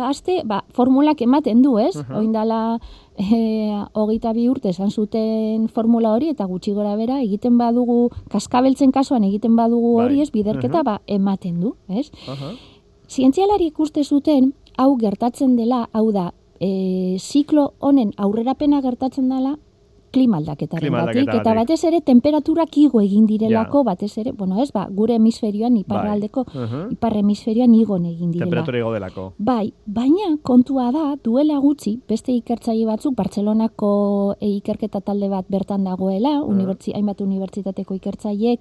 aste, 0.09 0.41
ba, 0.43 0.63
formulak 0.73 1.21
ematen 1.21 1.61
du, 1.61 1.77
ez? 1.77 1.93
Uh 1.95 2.17
Oindala, 2.23 2.79
e, 3.17 3.85
hogeita 3.93 4.33
bi 4.33 4.47
urte 4.49 4.69
esan 4.69 4.91
zuten 4.91 5.67
formula 5.69 6.13
hori, 6.13 6.29
eta 6.33 6.45
gutxi 6.49 6.73
gora 6.73 6.95
bera, 6.99 7.19
egiten 7.21 7.57
badugu, 7.57 8.09
kaskabeltzen 8.33 8.91
kasuan 8.91 9.23
egiten 9.23 9.55
badugu 9.55 9.97
hori, 10.01 10.19
bai. 10.21 10.27
ez, 10.27 10.31
biderketa, 10.31 10.83
ba, 10.83 10.99
ematen 11.07 11.59
du, 11.61 11.75
ez? 11.87 12.09
Zientzialari 13.09 13.69
ikuste 13.69 14.03
zuten, 14.03 14.53
hau 14.77 14.95
gertatzen 14.97 15.55
dela, 15.57 15.87
hau 15.93 16.11
da, 16.11 16.31
e, 16.59 17.17
ziklo 17.19 17.73
honen 17.79 18.13
aurrerapena 18.17 18.81
gertatzen 18.81 19.29
dela, 19.29 19.57
klima 20.13 20.37
aldaketaren 20.37 20.93
batik, 20.93 21.29
eta 21.33 21.53
batez 21.57 21.79
ere 21.89 21.99
temperaturak 22.05 22.77
igo 22.77 23.01
egin 23.01 23.25
direlako, 23.27 23.83
batez 23.87 24.11
ere, 24.21 24.31
bueno, 24.37 24.59
ez, 24.61 24.69
ba, 24.75 24.85
gure 24.89 25.17
hemisferioan, 25.17 25.77
iparraldeko, 25.81 26.45
bai. 26.49 26.63
uh 26.63 26.81
ipar 26.93 27.17
hemisferioan 27.17 27.73
igo 27.75 27.97
egin 27.97 28.31
direla. 28.31 28.45
Temperatura 28.45 28.79
igo 28.79 28.93
delako. 28.93 29.27
Bai, 29.37 29.73
baina 29.85 30.35
kontua 30.41 30.91
da, 30.95 31.05
duela 31.23 31.57
gutxi, 31.63 31.97
beste 32.09 32.35
ikertzaile 32.35 32.85
batzuk, 32.85 33.15
Bartzelonako 33.17 33.93
e, 34.39 34.49
ikerketa 34.59 35.01
talde 35.01 35.29
bat 35.29 35.49
bertan 35.49 35.83
dagoela, 35.89 36.39
uh 36.41 36.51
unibertsi, 36.53 36.93
hainbat 36.93 37.21
unibertsitateko 37.21 37.97
ikertzaileek, 37.97 38.59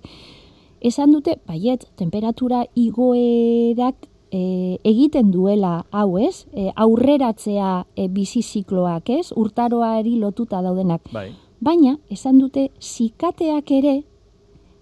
esan 0.81 1.13
dute, 1.13 1.37
baiet, 1.47 1.87
temperatura 1.97 2.65
igoerak 2.75 4.09
e, 4.33 4.79
egiten 4.89 5.31
duela 5.31 5.85
hau 5.93 6.17
ez, 6.19 6.47
e, 6.53 6.71
aurreratzea 6.75 7.85
e, 7.95 8.09
bizi 8.09 8.43
zikloak 8.43 9.11
ez, 9.11 9.27
urtaroari 9.37 10.17
lotuta 10.19 10.63
daudenak. 10.65 11.13
Bai. 11.13 11.29
Baina, 11.63 11.99
esan 12.11 12.41
dute, 12.41 12.71
zikateak 12.81 13.71
ere, 13.71 14.01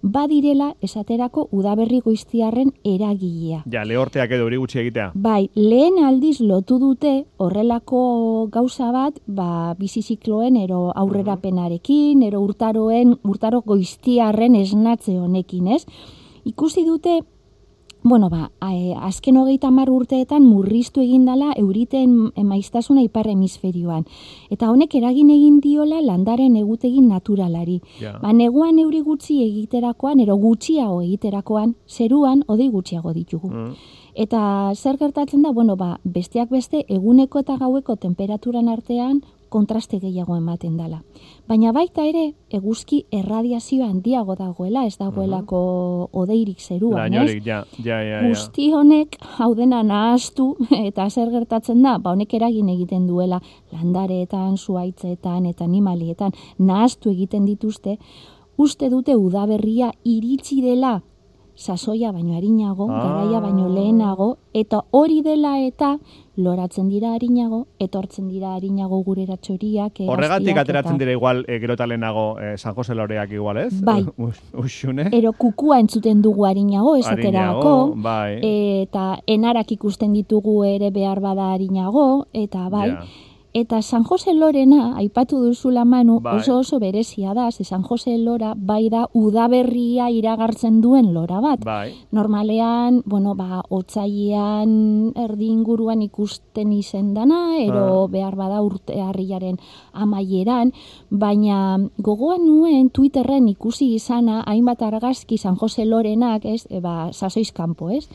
badirela 0.03 0.71
esaterako 0.81 1.47
udaberri 1.53 2.01
goiztiarren 2.01 2.71
eragilea. 2.85 3.65
Ja, 3.73 3.83
lehorteak 3.85 4.33
edo 4.33 4.47
hori 4.49 4.57
gutxi 4.61 4.81
egitea. 4.81 5.11
Bai, 5.15 5.51
lehen 5.55 5.99
aldiz 6.05 6.39
lotu 6.41 6.79
dute 6.81 7.13
horrelako 7.37 8.49
gauza 8.53 8.91
bat, 8.95 9.19
ba, 9.27 9.75
bizizikloen 9.79 10.57
ero 10.57 10.87
aurrerapenarekin, 10.97 12.23
ero 12.25 12.41
urtaroen, 12.47 13.19
urtaro 13.29 13.61
goiztiarren 13.67 14.57
esnatze 14.57 15.19
honekin, 15.19 15.69
ez? 15.77 15.85
Ikusi 16.49 16.87
dute, 16.87 17.21
bueno, 18.03 18.31
ba, 18.31 18.51
e, 18.73 18.95
azken 18.97 19.37
hogeita 19.37 19.71
mar 19.71 19.91
urteetan 19.91 20.45
murriztu 20.45 21.03
egin 21.03 21.27
dela 21.29 21.53
euriten 21.57 22.31
maiztasuna 22.37 23.03
ipar 23.03 23.29
hemisferioan. 23.29 24.07
Eta 24.51 24.71
honek 24.71 24.95
eragin 24.95 25.31
egin 25.31 25.61
diola 25.61 26.01
landaren 26.01 26.57
egutegin 26.57 27.09
naturalari. 27.09 27.81
Ba, 28.23 28.33
neguan 28.33 28.79
euri 28.79 29.01
gutxi 29.07 29.41
egiterakoan, 29.45 30.21
ero 30.21 30.37
gutxiago 30.37 31.01
egiterakoan, 31.03 31.75
zeruan 31.89 32.45
odei 32.49 32.69
gutxiago 32.69 33.13
ditugu. 33.13 33.51
Mm. 33.51 33.75
Eta 34.15 34.73
zer 34.75 34.97
gertatzen 34.99 35.43
da, 35.43 35.53
bueno, 35.53 35.77
ba, 35.77 35.99
besteak 36.05 36.51
beste, 36.51 36.85
eguneko 36.89 37.45
eta 37.45 37.57
gaueko 37.61 37.97
temperaturan 37.97 38.69
artean 38.69 39.23
kontraste 39.51 39.99
gehiago 40.01 40.37
ematen 40.39 40.77
dela. 40.79 41.01
Baina 41.51 41.73
baita 41.77 42.05
ere, 42.07 42.23
eguzki 42.55 43.03
erradiazio 43.13 43.85
handiago 43.85 44.37
dagoela, 44.39 44.85
ez 44.87 44.97
dagoelako 45.01 45.61
odeirik 46.23 46.61
zeruan, 46.61 47.15
ez? 47.15 47.37
Ja, 47.45 47.65
ja, 47.85 48.01
ja, 48.07 48.23
Guzti 48.29 48.71
honek, 48.73 49.19
hau 49.39 49.51
dena 49.59 49.83
nahaztu, 49.87 50.55
eta 50.89 51.09
zer 51.11 51.35
gertatzen 51.35 51.83
da, 51.83 51.99
ba 51.99 52.15
honek 52.15 52.35
eragin 52.39 52.71
egiten 52.73 53.07
duela, 53.11 53.43
landareetan, 53.75 54.57
zuaitzetan, 54.57 55.47
eta 55.51 55.67
animalietan, 55.67 56.33
nahaztu 56.59 57.13
egiten 57.13 57.45
dituzte, 57.51 57.99
uste 58.61 58.91
dute 58.93 59.17
udaberria 59.17 59.93
iritsi 60.05 60.61
dela 60.63 61.01
sasoia 61.61 62.11
baino 62.13 62.37
harinago, 62.37 62.89
ah. 62.91 63.03
garaia 63.05 63.41
baino 63.45 63.69
lehenago, 63.69 64.31
eta 64.55 64.81
hori 64.97 65.21
dela 65.23 65.59
eta 65.61 65.99
loratzen 66.41 66.89
dira 66.89 67.15
harinago, 67.15 67.67
etortzen 67.79 68.29
dira 68.29 68.55
harinago 68.57 69.03
gure 69.07 69.25
eratxoriak. 69.27 70.03
Horregatik 70.09 70.61
ateratzen 70.63 70.99
dira 71.01 71.13
igual, 71.13 71.45
e, 71.49 71.59
gero 71.63 71.77
talenago 71.77 72.27
e, 72.41 72.57
San 72.59 72.75
Jose 72.75 72.95
loreak 72.95 73.33
igual, 73.33 73.63
ez? 73.67 73.81
Bai. 73.85 74.03
Uxune. 74.65 75.09
Ero 75.17 75.33
kukua 75.33 75.81
entzuten 75.81 76.23
dugu 76.23 76.47
harinago, 76.47 76.97
esaterako. 77.01 77.75
Bai. 77.97 78.41
Eta 78.85 79.07
enarak 79.27 79.73
ikusten 79.77 80.13
ditugu 80.17 80.63
ere 80.69 80.91
behar 80.91 81.21
bada 81.21 81.53
harinago, 81.55 82.27
eta 82.33 82.69
bai. 82.73 82.91
Eta 83.53 83.83
San 83.83 84.05
Jose 84.05 84.33
Lorena, 84.33 84.95
aipatu 84.97 85.41
duzula 85.43 85.85
manu, 85.85 86.21
bai. 86.21 86.37
oso 86.39 86.59
oso 86.59 86.79
berezia 86.79 87.35
da, 87.35 87.51
ze 87.51 87.65
San 87.65 87.83
Jose 87.83 88.17
Lora 88.17 88.55
bai 88.57 88.89
da 88.89 89.09
udaberria 89.13 90.09
iragartzen 90.09 90.81
duen 90.81 91.13
lora 91.13 91.41
bat. 91.41 91.65
Bai. 91.65 91.91
Normalean, 92.13 93.03
bueno, 93.07 93.35
ba, 93.35 93.65
otzailean 93.69 95.13
erdi 95.19 95.49
inguruan 95.51 96.03
ikusten 96.03 96.73
izen 96.73 97.13
dana, 97.15 97.59
ero 97.59 98.05
ah. 98.05 98.07
behar 98.07 98.37
bada 98.37 98.63
urte 98.63 99.01
harriaren 99.03 99.59
amaieran, 99.93 100.71
baina 101.11 101.81
gogoan 101.99 102.47
nuen 102.47 102.91
Twitterren 102.91 103.49
ikusi 103.49 103.97
izana, 103.97 104.45
hainbat 104.47 104.83
argazki 104.83 105.39
San 105.39 105.57
Jose 105.57 105.85
Lorenak, 105.85 106.45
ez, 106.45 106.69
e, 106.71 106.79
ba, 106.79 107.11
sasoiz 107.13 107.51
kanpo, 107.51 107.91
ez? 107.91 108.07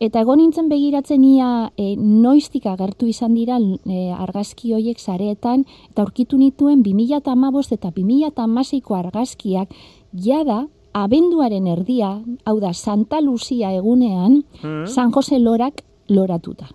Eta 0.00 0.22
egon 0.24 0.40
nintzen 0.40 0.70
begiratzen 0.70 1.24
ia 1.28 1.46
e, 1.76 1.92
noiztik 2.00 2.64
agertu 2.70 3.04
izan 3.10 3.34
dira 3.36 3.58
e, 3.60 4.08
argazki 4.16 4.72
hoiek 4.72 4.96
zareetan, 4.96 5.66
eta 5.92 6.06
aurkitu 6.06 6.38
nituen 6.40 6.80
2008 6.86 7.76
eta 7.76 7.92
2008ko 7.92 8.96
argazkiak, 8.96 9.76
jada, 10.16 10.62
abenduaren 10.96 11.68
erdia, 11.68 12.14
hau 12.48 12.56
da, 12.64 12.72
Santa 12.72 13.20
Lucia 13.20 13.74
egunean, 13.76 14.40
hmm. 14.62 14.88
San 14.88 15.12
Jose 15.12 15.38
Lorak 15.38 15.84
loratuta. 16.08 16.72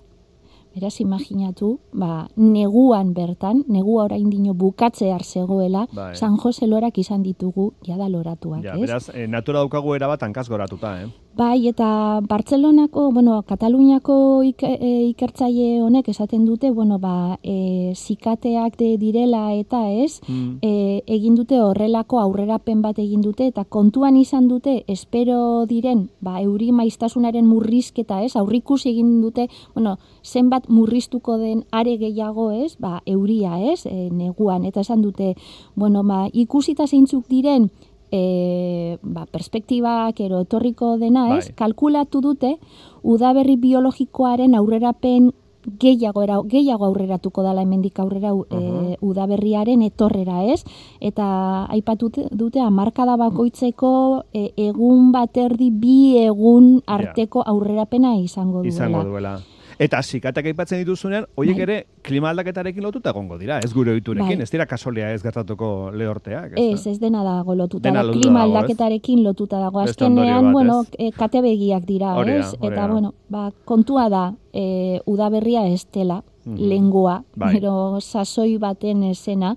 Beraz, 0.75 0.99
imaginatu, 1.01 1.79
ba, 1.95 2.27
neguan 2.35 3.13
bertan, 3.15 3.63
negua 3.71 4.05
orain 4.05 4.29
dino 4.29 4.53
bukatzear 4.53 5.23
zegoela, 5.23 5.87
bai. 5.95 6.13
San 6.19 6.37
Jose 6.37 6.67
Lorak 6.67 6.99
izan 7.01 7.23
ditugu, 7.23 7.71
jada 7.81 8.05
loratuak, 8.11 8.61
ja, 8.61 8.75
ez? 8.75 8.85
Beraz, 8.85 9.05
e, 9.15 9.25
natura 9.25 9.63
daukagu 9.63 9.95
erabat 9.95 10.27
hankaz 10.27 10.49
goratuta, 10.51 10.99
eh? 11.01 11.07
Bai, 11.35 11.67
eta 11.67 12.21
Bartzelonako, 12.23 13.09
bueno, 13.11 13.41
Kataluniako 13.43 14.41
e, 14.45 14.91
ikertzaile 15.09 15.81
honek 15.83 16.07
esaten 16.07 16.45
dute, 16.47 16.69
bueno, 16.71 16.95
ba, 16.97 17.35
e, 17.43 17.91
zikateak 17.91 18.77
de 18.79 18.93
direla 18.95 19.49
eta 19.51 19.81
ez, 19.91 20.21
mm. 20.29 20.61
e, 20.63 21.01
egin 21.11 21.35
dute 21.35 21.59
horrelako 21.59 22.21
aurrerapen 22.21 22.79
bat 22.81 23.01
egin 23.03 23.25
dute, 23.25 23.49
eta 23.51 23.65
kontuan 23.67 24.15
izan 24.15 24.47
dute, 24.47 24.77
espero 24.87 25.65
diren, 25.67 26.05
ba, 26.23 26.37
euri 26.39 26.69
maiztasunaren 26.71 27.49
murrizketa 27.49 28.21
ez, 28.23 28.37
aurrikus 28.39 28.85
egin 28.87 29.17
dute, 29.19 29.49
bueno, 29.73 29.97
zenbat 30.23 30.69
murriztuko 30.69 31.35
den 31.41 31.65
are 31.71 31.97
gehiago 31.99 32.47
ez, 32.55 32.77
ba, 32.79 33.01
euria 33.05 33.59
ez, 33.73 33.81
e, 33.91 34.07
neguan, 34.07 34.63
eta 34.63 34.87
esan 34.87 35.03
dute, 35.03 35.33
bueno, 35.75 36.05
ba, 36.07 36.29
ikusita 36.31 36.87
zeintzuk 36.87 37.27
diren, 37.27 37.67
e, 38.15 38.97
ba, 39.03 39.25
perspektibak 39.27 40.19
ero 40.23 40.43
etorriko 40.45 40.95
dena, 41.01 41.27
ez? 41.37 41.49
Bai. 41.49 41.55
Kalkulatu 41.63 42.21
dute 42.23 42.55
udaberri 43.03 43.57
biologikoaren 43.59 44.55
aurrerapen 44.55 45.33
gehiago 45.65 46.23
era, 46.23 46.37
gehiago 46.45 46.85
aurreratuko 46.85 47.43
dela 47.43 47.63
hemendik 47.65 47.99
aurrera 47.99 48.31
e, 48.53 48.97
udaberriaren 49.01 49.81
etorrera, 49.85 50.43
ez? 50.53 50.61
Eta 51.01 51.27
aipatu 51.73 52.11
dute 52.31 52.61
hamarkada 52.61 53.17
bakoitzeko 53.19 53.91
e, 54.33 54.51
egun 54.67 55.11
baterdi 55.15 55.71
bi 55.71 55.97
egun 56.21 56.79
arteko 56.85 57.43
aurrerapena 57.45 58.15
izango 58.21 58.61
duela. 58.61 58.75
Izango 58.75 59.03
duela. 59.09 59.35
Eta 59.79 60.01
zikatak 60.01 60.45
aipatzen 60.51 60.79
dituzunean, 60.79 61.25
horiek 61.35 61.57
bai. 61.57 61.63
ere 61.65 61.77
klima 62.05 62.29
aldaketarekin 62.31 62.83
lotuta 62.83 63.11
egongo 63.11 63.37
dira, 63.37 63.59
ez 63.63 63.73
gure 63.73 63.91
oiturekin, 63.95 64.39
bai. 64.39 64.47
ez 64.47 64.51
dira 64.51 64.65
kasolea 64.69 65.11
ez 65.13 65.21
gertatuko 65.23 65.91
lehorteak. 65.91 66.53
Ez, 66.61 66.85
ez, 66.87 66.97
dena 67.01 67.23
dago 67.25 67.55
lotuta, 67.55 67.89
dena 67.89 68.05
klima 68.07 68.45
aldaketarekin 68.47 69.23
lotuta 69.23 69.59
dago. 69.59 69.81
Azkenean, 69.83 70.51
bueno, 70.53 70.83
e, 70.97 71.11
kate 71.15 71.41
begiak 71.43 71.83
dira, 71.87 72.15
ez? 72.23 72.53
Eta, 72.61 72.87
bueno, 72.87 73.13
ba, 73.29 73.49
kontua 73.65 74.07
da, 74.09 74.23
e, 74.53 75.01
udaberria 75.05 75.67
ez 75.67 75.85
dela, 75.91 76.21
mm 76.45 76.55
-hmm. 76.55 76.69
lengua, 76.69 77.23
bai. 77.35 77.59
sasoi 77.99 78.57
baten 78.57 79.03
esena, 79.03 79.55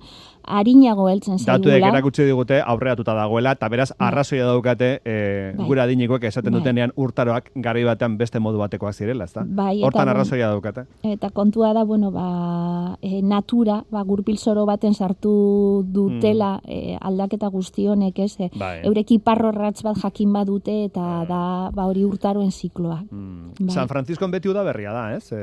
harinago 0.49 1.09
heltzen 1.09 1.38
zaigula. 1.38 1.59
Datuek 1.59 1.85
erakutsi 1.93 2.25
digute 2.25 2.61
aurreatuta 2.64 3.14
dagoela, 3.14 3.52
eta 3.52 3.69
beraz, 3.69 3.90
Bai. 3.99 4.09
arrazoia 4.09 4.45
daukate, 4.47 5.00
e, 5.05 5.52
Bai. 5.57 5.67
gura 5.67 5.83
adinikoek 5.85 6.25
esaten 6.25 6.52
Bai. 6.52 6.61
dutenean 6.61 6.93
urtaroak 6.97 7.50
garri 7.55 7.85
batean 7.85 8.17
beste 8.19 8.38
modu 8.40 8.59
batekoak 8.59 8.95
zirela, 8.95 9.25
ezta? 9.25 9.45
Bai, 9.47 9.83
Hortan 9.85 10.09
arrazoia 10.09 10.49
daukate. 10.49 10.85
Eta 11.02 11.31
kontua 11.31 11.73
da, 11.75 11.85
bueno, 11.85 12.11
ba, 12.11 12.97
e, 13.02 13.23
natura, 13.23 13.85
ba, 13.90 14.02
gurpil 14.02 14.38
zoro 14.38 14.67
baten 14.67 14.95
sartu 14.95 15.85
dutela 15.87 16.61
e, 16.67 16.97
aldaketa 17.00 17.49
guzti 17.49 17.87
honek, 17.88 18.19
ez? 18.19 18.35
E, 18.40 18.49
Mm. 18.49 18.59
Bai. 18.59 18.81
Eurek 18.88 19.11
iparrorratz 19.12 19.83
bat 19.85 19.97
jakin 20.02 20.33
badute 20.33 20.85
eta 20.87 21.25
da 21.28 21.71
ba, 21.75 21.85
hori 21.87 22.02
urtaroen 22.05 22.50
zikloa. 22.50 23.02
Mm. 23.11 23.52
Bai. 23.61 23.75
San 23.75 23.88
Francisco 23.88 24.26
beti 24.28 24.49
uda 24.49 24.62
berria 24.64 24.93
da, 24.93 25.14
ez? 25.17 25.28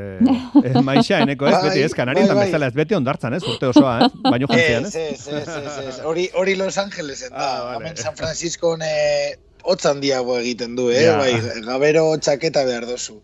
E, 0.65 0.71
e, 0.71 0.81
maixa, 0.81 1.19
eneko, 1.21 1.45
ez? 1.47 1.53
Bai, 1.53 1.69
Beti, 1.69 1.81
ez? 1.85 1.93
Kanarietan 1.93 2.35
bai, 2.35 2.35
bai. 2.35 2.45
bezala, 2.47 2.67
ez? 2.67 2.73
Beti 2.73 2.95
ondartzan, 2.95 3.33
ez? 3.37 3.43
Urte 3.47 3.67
osoa, 3.67 4.05
ez? 4.05 4.11
Baino 4.23 4.47
jantzian, 4.49 4.85
Ez, 4.85 4.94
ez? 4.95 5.27
ez, 5.27 5.47
ez, 5.47 5.77
ez. 5.87 5.99
Hori, 6.09 6.29
hori 6.33 6.55
Los 6.55 6.77
Angelesen 6.77 7.29
da. 7.31 7.37
Ah, 7.39 7.63
vale. 7.65 7.77
Hemen 7.85 7.97
San 7.97 8.15
Francisco 8.15 8.75
ne 8.77 9.35
hotz 9.65 9.81
handiago 9.89 10.35
egiten 10.37 10.75
du, 10.77 10.91
eh? 10.93 11.07
Ja. 11.07 11.15
Bai, 11.17 11.31
gabero 11.65 12.03
txaketa 12.21 12.61
behar 12.67 12.83
dozu. 12.85 13.15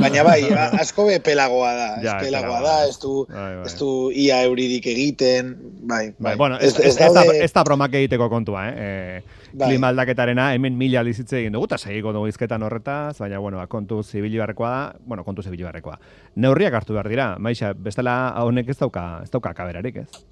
Baina 0.00 0.22
bai, 0.24 0.46
a- 0.48 0.70
asko 0.80 1.04
be 1.10 1.18
pelagoa 1.20 1.74
da. 1.76 1.88
Ja, 2.00 2.14
ez 2.16 2.24
pelagoa 2.24 2.60
da, 2.64 2.76
ez 2.88 2.96
du, 3.02 3.26
Bai, 3.28 3.50
bai. 3.58 3.66
ez 3.68 3.74
du 3.76 3.88
ia 4.16 4.38
euririk 4.46 4.86
egiten. 4.88 5.50
Bai, 5.82 6.06
Bai, 6.16 6.30
bai. 6.30 6.36
bueno, 6.40 6.56
ez, 6.56 6.72
ez, 6.80 6.94
ez, 6.94 6.96
da, 6.96 7.10
daude- 7.20 7.42
ez 7.44 7.52
da 7.52 7.64
bromak 7.68 7.92
egiteko 8.00 8.30
kontua, 8.32 8.62
eh? 8.70 8.88
E, 9.20 9.38
Bai. 9.52 9.68
klima 9.74 9.90
aldaketarena 9.92 10.54
hemen 10.54 10.78
mila 10.78 11.00
alizitze 11.04 11.36
egin 11.42 11.52
dugu, 11.52 11.68
eta 11.68 11.76
segiko 11.84 12.14
dugu 12.16 12.28
izketan 12.32 12.62
horretaz, 12.64 13.18
baina, 13.20 13.36
bueno, 13.44 13.58
ba, 13.60 13.66
kontu 13.68 14.00
zibili 14.02 14.38
barrekoa 14.40 14.70
da, 14.70 14.82
bueno, 15.04 15.24
kontu 15.26 15.42
zibili 15.44 15.68
barrekoa. 15.68 15.98
Neurriak 16.40 16.80
hartu 16.80 16.96
behar 16.96 17.08
dira, 17.12 17.34
maixa, 17.38 17.74
bestela 17.76 18.16
honek 18.40 18.72
ez 18.72 18.78
dauka, 18.80 19.20
ez 19.26 19.30
dauka 19.36 19.52
kaberarik, 19.52 20.00
ez? 20.06 20.24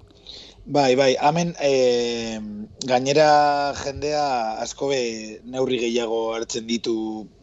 Bai, 0.69 0.93
bai, 0.95 1.15
hemen 1.17 1.55
e, 1.57 2.37
gainera 2.85 3.73
jendea 3.73 4.25
asko 4.61 4.89
be 4.91 4.99
neurri 5.49 5.79
gehiago 5.81 6.19
hartzen 6.35 6.67
ditu 6.69 6.93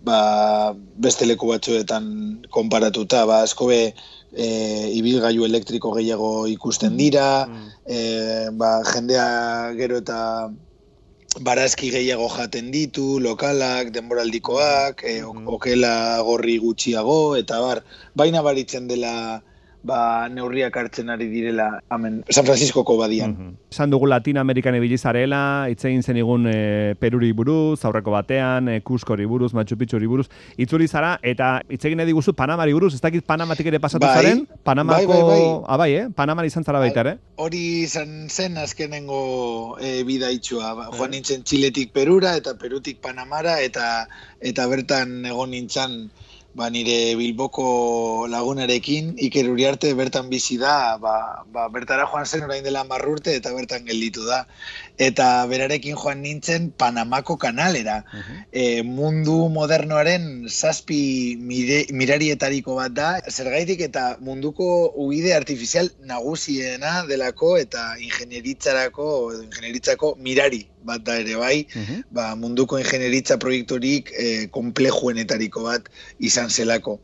ba, 0.07 0.71
beste 1.07 1.27
leku 1.27 1.49
batzuetan 1.51 2.07
konparatuta, 2.55 3.25
ba, 3.27 3.41
asko 3.43 3.67
be 3.73 3.81
e, 4.31 4.47
ibilgailu 5.01 5.43
elektriko 5.49 5.91
gehiago 5.97 6.47
ikusten 6.53 6.95
dira, 7.03 7.27
e, 7.83 7.99
ba, 8.55 8.71
jendea 8.93 9.27
gero 9.81 9.99
eta 10.05 10.21
barazki 11.43 11.91
gehiago 11.91 12.29
jaten 12.37 12.71
ditu, 12.71 13.19
lokalak, 13.19 13.91
denboraldikoak, 13.91 15.03
e, 15.03 15.17
ok- 15.27 15.35
Mhm. 15.43 15.49
okela 15.59 15.95
gorri 16.23 16.59
gutxiago, 16.63 17.35
eta 17.43 17.59
bar, 17.61 17.83
baina 18.15 18.41
baritzen 18.47 18.87
dela 18.87 19.43
ba, 19.87 20.29
neurriak 20.29 20.77
hartzen 20.77 21.11
ari 21.15 21.29
direla 21.31 21.81
hemen 21.93 22.23
San 22.29 22.45
Franciscoko 22.45 22.97
badian. 22.99 23.33
Mhm. 23.33 23.53
Esan 23.73 23.91
dugu 23.91 24.07
Latin 24.11 24.39
Amerikan 24.43 24.75
ibili 24.75 24.99
zarela, 24.99 25.67
hitz 25.71 25.85
egin 25.85 26.03
zenigun 26.03 26.47
e, 26.51 26.95
Peruri 27.01 27.33
buruz, 27.33 27.85
aurreko 27.85 28.11
batean, 28.15 28.69
e, 28.69 28.81
Cuscori 28.81 29.27
buruz, 29.27 29.53
Machu 29.55 29.79
Picchuri 29.79 30.07
buruz, 30.11 30.27
itzuli 30.59 30.89
zara, 30.89 31.19
eta 31.23 31.61
hitz 31.71 31.85
egin 31.85 31.99
nahi 32.03 32.11
diguzu 32.11 32.35
Panamari 32.35 32.75
buruz, 32.77 32.93
ez 32.95 33.01
dakit 33.01 33.25
Panamatik 33.27 33.67
ere 33.73 33.81
pasatu 33.81 34.07
Bai. 34.07 34.15
zaren? 34.17 34.45
Panamako, 34.65 35.07
Bai, 35.07 35.23
bai, 35.23 35.41
bai. 35.41 35.65
Ah, 35.67 35.77
bai, 35.77 35.91
eh? 35.95 36.07
Panamari 36.15 36.53
izan 36.53 36.65
zara 36.65 36.83
baita, 36.83 37.01
ere? 37.07 37.17
Hori 37.37 37.65
izan 37.87 38.29
zen 38.29 38.59
azkenengo 38.59 39.77
e, 39.81 40.03
bidaitxua. 40.09 40.75
Ba, 40.75 40.91
joan 40.97 41.15
nintzen 41.15 41.45
Txiletik 41.47 41.93
Perura 41.93 42.37
eta 42.37 42.57
Perutik 42.59 43.01
Panamara 43.05 43.61
eta 43.63 44.07
eta 44.41 44.67
bertan 44.69 45.25
egon 45.25 45.51
nintzen 45.55 46.11
ba, 46.57 46.71
nire 46.73 47.15
Bilboko 47.21 48.27
lagunarekin, 48.33 49.13
Iker 49.29 49.51
Uriarte 49.53 49.93
bertan 49.99 50.31
bizi 50.33 50.57
da, 50.59 50.97
ba, 50.99 51.45
ba, 51.53 51.69
bertara 51.69 52.09
joan 52.09 52.25
zen 52.25 52.47
orain 52.49 52.65
dela 52.65 52.83
hamar 52.85 53.05
urte 53.13 53.35
eta 53.37 53.53
bertan 53.53 53.85
gelditu 53.85 54.25
da. 54.25 54.47
Eta 54.99 55.47
berarekin 55.47 55.97
joan 55.97 56.23
nintzen 56.23 56.71
Panamako 56.79 57.37
kanalera. 57.37 58.03
e, 58.53 58.83
mundu 58.83 59.49
modernoaren 59.53 60.47
zazpi 60.49 61.37
mire, 61.39 61.85
mirarietariko 61.93 62.75
bat 62.77 62.93
da, 62.93 63.09
zergaitik 63.29 63.81
eta 63.81 64.17
munduko 64.21 64.93
ubide 64.97 65.35
artifizial 65.35 65.91
nagusiena 66.05 67.05
delako 67.09 67.57
eta 67.59 67.97
ingenieritzarako, 68.01 69.33
edo 69.35 69.43
ingenieritzako 69.43 70.17
mirari 70.21 70.67
bat 70.87 71.03
da 71.03 71.17
ere 71.19 71.35
bai, 71.37 71.67
Mhm. 71.75 72.03
ba, 72.15 72.35
munduko 72.37 72.79
ingenieritza 72.79 73.37
proiekturik 73.43 74.13
e, 74.17 74.47
komplejuenetariko 74.55 75.63
bat 75.65 75.89
izan 76.21 76.49
zelako. 76.49 77.01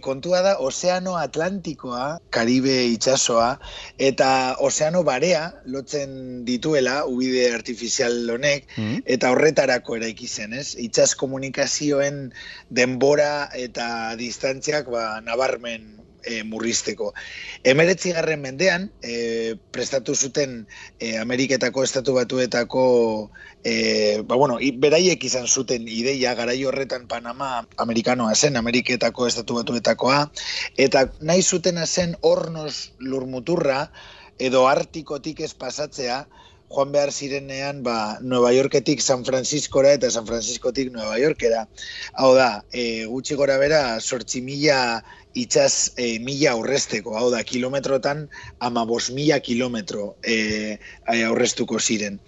Kontua 0.00 0.40
da, 0.42 0.56
Ozeano 0.58 1.16
Atlantikoa, 1.16 2.18
Karibe 2.30 2.86
itsasoa 2.86 3.58
eta 3.98 4.56
Ozeano 4.60 5.02
Barea 5.04 5.52
lotzen 5.66 6.44
dituela 6.44 7.04
ubide 7.30 7.52
artifizial 7.54 8.28
honek, 8.30 8.66
Mhm. 8.76 9.02
eta 9.06 9.30
horretarako 9.30 9.96
eraiki 9.96 10.26
zen, 10.28 10.52
ez? 10.52 10.74
Itsas 10.78 11.14
komunikazioen 11.14 12.32
denbora 12.70 13.48
eta 13.54 14.14
distantziak 14.16 14.88
ba, 14.90 15.20
nabarmen 15.20 15.94
e, 16.28 16.42
murrizteko. 16.44 17.12
Emeretzi 17.64 18.10
garren 18.12 18.40
mendean, 18.42 18.90
e, 19.02 19.54
prestatu 19.70 20.14
zuten 20.18 20.66
e, 21.00 21.16
Ameriketako 21.16 21.84
estatu 21.86 22.12
batuetako 22.18 23.30
e, 23.64 24.20
ba, 24.26 24.34
bueno, 24.36 24.58
i- 24.60 24.72
beraiek 24.76 25.24
izan 25.24 25.46
zuten 25.46 25.86
ideia 25.88 26.34
garai 26.34 26.58
horretan 26.64 27.06
Panama 27.08 27.66
amerikanoa 27.78 28.34
zen, 28.34 28.56
Ameriketako 28.56 29.26
estatu 29.28 29.54
batuetakoa, 29.62 30.30
eta 30.76 31.06
nahi 31.20 31.42
zutena 31.42 31.86
zen 31.86 32.16
hornos 32.20 32.92
lurmuturra 32.98 33.90
edo 34.38 34.66
artikotik 34.68 35.40
ez 35.40 35.54
pasatzea, 35.54 36.26
joan 36.68 36.92
behar 36.92 37.12
zirenean 37.12 37.82
ba, 37.82 38.18
Nueva 38.20 38.52
Yorketik 38.52 39.00
San 39.00 39.24
Franciscora 39.24 39.92
eta 39.96 40.10
San 40.10 40.26
Franciscotik 40.26 40.92
Nueva 40.92 41.18
Yorkera. 41.18 41.66
Hau 42.14 42.34
da, 42.36 42.64
e, 42.72 43.04
gutxi 43.08 43.34
gora 43.34 43.58
bera, 43.58 44.00
sortzi 44.00 44.42
mila 44.44 45.02
itxaz 45.38 45.94
e, 45.96 46.18
mila 46.24 46.52
aurrezteko, 46.56 47.14
hau 47.16 47.28
da, 47.30 47.42
kilometrotan 47.46 48.26
ama 48.64 48.84
bos 48.88 49.10
mila 49.14 49.38
kilometro 49.40 50.16
e, 50.22 50.78
e, 50.78 51.22
aurreztuko 51.24 51.78
ziren. 51.78 52.18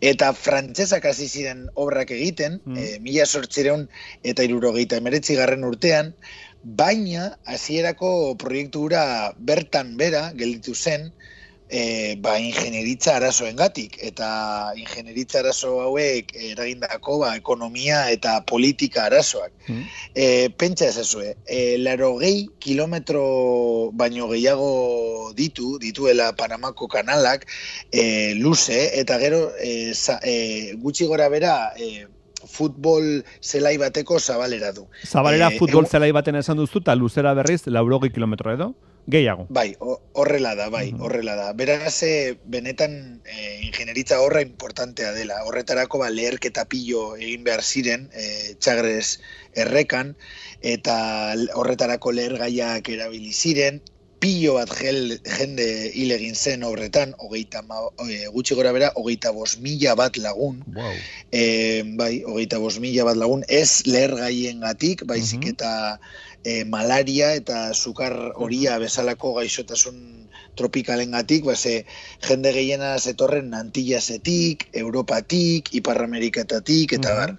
Eta 0.00 0.32
frantsesak 0.32 1.06
hasi 1.10 1.28
ziren 1.28 1.68
obrak 1.74 2.10
egiten, 2.14 2.60
Mm. 2.64 2.76
e, 2.78 2.98
mila 3.02 3.26
sortzireun 3.26 3.88
eta 4.22 4.44
irurogeita 4.46 4.96
emeretzi 5.00 5.34
garren 5.34 5.64
urtean, 5.64 6.14
baina 6.62 7.36
hasierako 7.44 8.36
proiektura 8.38 9.34
bertan 9.38 9.96
bera 9.96 10.30
gelditu 10.38 10.74
zen, 10.74 11.10
e, 11.72 12.16
ba, 12.20 12.34
ingenieritza 12.38 13.14
arazoengatik 13.16 13.96
eta 14.04 14.28
ingenieritza 14.76 15.40
arazo 15.40 15.78
hauek 15.80 16.34
eragindako 16.36 17.18
ba, 17.24 17.30
ekonomia 17.40 18.10
eta 18.12 18.42
politika 18.44 19.06
arazoak. 19.08 19.52
Mhm. 19.68 19.82
E, 20.14 20.26
pentsa 20.60 20.90
ezazue, 20.92 21.36
e, 21.48 21.78
laro 21.80 22.18
gehi 22.20 22.44
kilometro 22.60 23.22
baino 23.96 24.28
gehiago 24.28 25.32
ditu, 25.34 25.78
dituela 25.80 26.32
Panamako 26.36 26.88
kanalak, 26.92 27.46
e, 27.90 28.34
luze, 28.36 28.90
eta 29.00 29.16
gero 29.18 29.48
e, 29.58 29.94
za, 29.94 30.20
e, 30.22 30.74
gutxi 30.76 31.06
gora 31.08 31.28
bera 31.32 31.72
e, 31.80 32.04
futbol 32.52 33.22
zelai 33.40 33.76
bateko 33.78 34.18
zabalera 34.20 34.72
du. 34.76 34.88
Zabalera 35.06 35.48
Eh, 35.48 35.58
futbol 35.58 35.84
egun- 35.86 35.90
zelai 35.90 36.12
baten 36.12 36.36
esan 36.36 36.56
duzu, 36.58 36.80
eta 36.82 36.94
luzera 36.98 37.32
berriz, 37.38 37.62
laurogei 37.66 38.10
kilometro 38.10 38.52
edo? 38.52 38.74
Gehiago. 39.06 39.46
Bai, 39.50 39.74
ho- 39.80 40.00
horrela 40.12 40.54
da, 40.54 40.68
bai, 40.70 40.92
Mhm. 40.92 41.00
horrela 41.02 41.34
da. 41.34 41.52
Beraz, 41.52 42.02
eh, 42.04 42.38
benetan 42.44 43.20
e, 43.24 43.60
ingenieritza 43.66 44.20
horra 44.20 44.42
importantea 44.42 45.12
dela. 45.12 45.42
Horretarako 45.44 45.98
ba, 45.98 46.10
leherketa 46.10 46.64
pilo 46.66 47.16
egin 47.16 47.42
behar 47.44 47.62
ziren, 47.62 48.10
e, 48.14 48.54
txagrez 48.60 49.18
errekan, 49.54 50.16
eta 50.60 51.34
horretarako 51.54 52.12
lehergaiak 52.12 52.88
erabili 52.88 53.32
ziren, 53.32 53.82
pilo 54.22 54.54
bat 54.54 54.70
gel, 54.78 55.16
jende 55.26 55.64
hil 55.98 56.12
egin 56.14 56.36
zen 56.38 56.62
horretan, 56.62 57.10
hogeita, 57.18 57.64
ma, 57.66 57.80
gutxi 58.30 58.54
gora 58.54 58.70
bera, 58.72 58.92
hogeita 58.94 59.32
bos 59.34 59.56
mila 59.58 59.96
bat 59.98 60.16
lagun, 60.16 60.62
Wow. 60.76 60.94
e, 61.34 61.82
bai, 61.98 62.22
hogeita 62.22 62.60
bos 62.62 62.78
mila 62.78 63.04
bat 63.10 63.18
lagun, 63.18 63.42
ez 63.48 63.82
lehergaien 63.90 64.60
gatik, 64.62 65.02
baizik 65.10 65.42
Mhm. 65.42 65.48
eta 65.56 66.00
e, 66.44 66.64
malaria 66.64 67.34
eta 67.34 67.72
sukar 67.74 68.14
horia 68.34 68.78
bezalako 68.78 69.34
gaixotasun 69.34 70.28
tropikalengatik, 70.54 71.44
ba, 71.44 71.54
ze 71.56 71.84
jende 72.20 72.52
gehiena 72.52 72.98
zetorren 72.98 73.54
Antillasetik, 73.54 74.68
Europatik, 74.72 75.72
Iparramerikatatik, 75.74 76.92
eta 76.98 77.08
Mhm. 77.10 77.16
bar. 77.16 77.38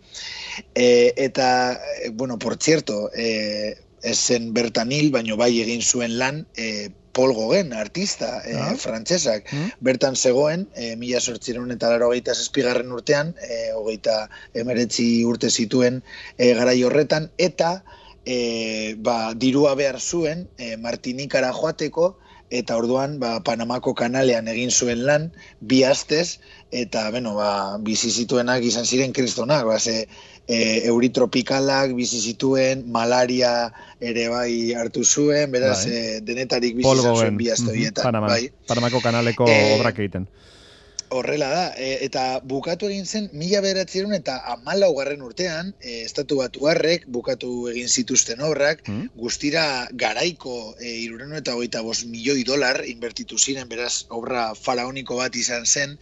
E, 0.76 1.14
eta, 1.18 1.80
e, 2.04 2.10
bueno, 2.10 2.40
por 2.40 2.58
cierto, 2.58 3.12
e, 3.16 3.76
ez 4.04 4.18
zen 4.20 4.54
bertan 4.54 4.92
hil, 4.92 5.12
baino 5.12 5.38
bai 5.38 5.54
egin 5.62 5.82
zuen 5.82 6.18
lan, 6.20 6.46
e, 6.58 6.90
Paul 7.14 7.36
Gauguin, 7.38 7.74
artista, 7.78 8.42
e, 8.44 8.56
Ah. 8.58 8.74
frantsesak, 8.76 9.46
Mhm. 9.52 9.72
bertan 9.82 10.16
zegoen, 10.16 10.68
e, 10.76 10.96
mila 10.96 11.20
sortzireun 11.22 11.72
eta 11.72 11.90
laro 11.90 12.08
hogeita 12.10 12.34
zazpigarren 12.34 12.92
urtean, 12.92 13.36
e, 13.48 13.72
hogeita 13.76 14.30
emeretzi 14.54 15.24
urte 15.24 15.50
zituen 15.50 16.02
e, 16.38 16.54
garai 16.54 16.82
horretan, 16.84 17.30
eta 17.38 17.84
e, 18.26 18.96
ba, 18.98 19.34
dirua 19.36 19.76
behar 19.76 20.00
zuen 20.00 20.48
e, 20.58 20.78
Martinikara 20.78 21.52
joateko, 21.54 22.18
eta 22.50 22.78
orduan 22.78 23.20
ba, 23.20 23.42
Panamako 23.44 23.94
kanalean 23.94 24.48
egin 24.48 24.72
zuen 24.72 25.06
lan, 25.06 25.32
bi 25.60 25.84
astez, 25.84 26.40
eta 26.74 27.06
beno, 27.14 27.36
ba, 27.38 27.78
bizi 27.80 28.10
zituenak 28.12 28.64
izan 28.66 28.86
ziren 28.86 29.14
kristonak, 29.14 29.66
ba, 29.70 29.80
ze, 29.80 30.08
e, 30.48 30.58
euritropikalak 30.90 31.94
bizi 31.98 32.20
zituen, 32.20 32.86
malaria 32.92 33.54
ere 34.02 34.28
bai 34.34 34.74
hartu 34.78 35.06
zuen, 35.06 35.52
beraz, 35.54 35.84
bai. 35.86 35.94
e, 35.94 36.22
denetarik 36.26 36.76
bizi 36.80 36.96
zuen 37.04 37.38
bi 37.38 37.52
astoietan. 37.54 38.04
Panama, 38.04 38.34
bai. 38.34 38.50
Panamako 38.68 39.04
kanaleko 39.06 39.50
e, 39.50 39.60
obrak 39.78 40.02
egiten 40.02 40.28
horrela 41.14 41.50
da, 41.50 41.64
e, 41.78 41.90
eta 42.06 42.24
bukatu 42.50 42.90
egin 42.90 43.06
zen, 43.06 43.30
mila 43.34 43.62
beratzerun 43.66 44.14
eta 44.18 44.38
amala 44.54 44.90
ugarren 44.94 45.22
urtean, 45.26 45.74
e, 45.82 46.02
estatu 46.04 46.40
batu 46.42 46.68
harrek, 46.70 47.06
bukatu 47.18 47.52
egin 47.72 47.90
zituzten 47.90 48.42
obrak, 48.46 48.84
mm. 48.88 49.12
guztira 49.26 49.66
garaiko 50.06 50.56
e, 50.80 50.96
iruren 51.06 51.36
eta 51.40 51.58
goita 51.60 51.84
bos 51.86 52.04
milioi 52.06 52.44
dolar 52.48 52.84
inbertitu 52.90 53.40
ziren, 53.40 53.70
beraz, 53.70 54.06
obra 54.10 54.50
faraoniko 54.58 55.20
bat 55.22 55.36
izan 55.36 55.66
zen, 55.66 55.98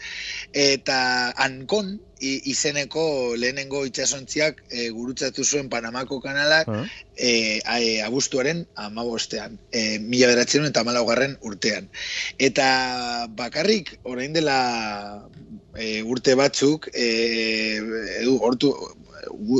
eta 0.67 1.01
ankon, 1.49 1.99
izeneko 2.21 3.35
lehenengo 3.35 3.83
itxasontziak 3.89 4.63
e, 4.69 4.89
gurutzatu 4.93 5.43
zuen 5.43 5.69
Panamako 5.69 6.19
kanalak 6.21 6.67
uh 6.67 6.81
-huh. 6.83 8.05
abuztuaren 8.05 8.65
amabostean, 8.75 9.57
e, 9.71 9.99
mila 9.99 10.27
beratzen 10.27 10.65
eta 10.65 10.83
malaugarren 10.83 11.37
urtean. 11.41 11.89
Eta 12.37 13.27
bakarrik, 13.27 13.97
orain 14.03 14.33
dela 14.33 15.27
e, 15.75 16.01
urte 16.03 16.35
batzuk, 16.35 16.89
e, 16.93 17.77
edu, 18.21 18.37
ortu, 18.41 18.71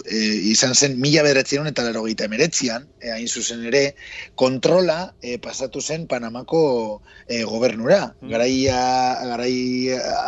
e, 0.06 0.20
izan 0.52 0.74
zen 0.76 0.98
mila 1.02 1.24
bederatzen 1.26 1.68
eta 1.70 1.84
laro 1.86 2.04
gita 2.08 2.26
emeretzian, 2.28 2.88
e, 3.00 3.12
hain 3.14 3.28
zuzen 3.28 3.66
ere, 3.70 3.96
kontrola 4.36 5.14
e, 5.22 5.38
pasatu 5.42 5.82
zen 5.82 6.08
Panamako 6.08 7.02
e, 7.28 7.44
gobernura. 7.44 8.14
Mm. 8.22 8.30
Garaia, 8.32 8.82
garai 9.32 9.56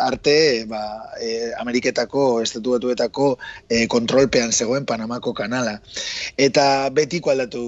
arte, 0.08 0.66
ba, 0.70 0.84
e, 1.20 1.52
Ameriketako, 1.60 2.42
estatu 2.44 2.76
batuetako 2.78 3.30
e, 3.70 3.86
kontrolpean 3.88 4.52
zegoen 4.52 4.86
Panamako 4.90 5.34
kanala. 5.38 5.80
Eta 6.38 6.90
betiko 6.94 7.34
aldatu 7.34 7.64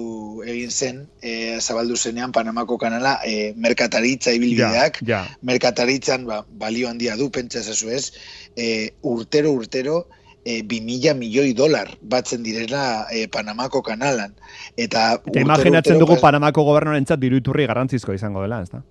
egin 0.46 0.70
zen, 0.70 1.02
e, 1.22 1.58
zabaldu 1.60 1.96
zenean 1.96 2.32
Panamako 2.32 2.78
kanala 2.78 3.18
e, 3.26 3.52
merkataritza 3.56 4.34
ibilbideak, 4.36 5.02
ja, 5.06 5.24
merkataritzan 5.42 6.26
ba, 6.28 6.42
balio 6.46 6.88
handia 6.90 7.16
du, 7.16 7.30
pentsa 7.30 7.60
ez, 7.66 8.12
e, 8.56 8.92
urtero, 9.02 9.52
urtero, 9.52 10.06
e, 10.46 10.62
bi 10.62 10.80
mila 10.80 11.14
milioi 11.18 11.52
dolar 11.58 11.90
batzen 12.00 12.44
direla 12.46 13.06
e, 13.10 13.26
Panamako 13.26 13.82
kanalan. 13.82 14.34
Eta, 14.76 15.16
Eta 15.26 15.42
imaginatzen 15.42 15.98
dugu 15.98 16.20
Panamako 16.22 16.64
gobernoren 16.68 17.04
txat 17.04 17.20
diruiturri 17.20 17.66
garrantzizko 17.66 18.14
izango 18.14 18.44
dela, 18.46 18.62
ez 18.62 18.70
da? 18.70 18.84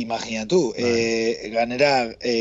Imaginatu, 0.00 0.60
e, 0.72 1.50
ganera 1.52 1.92
e, 2.24 2.32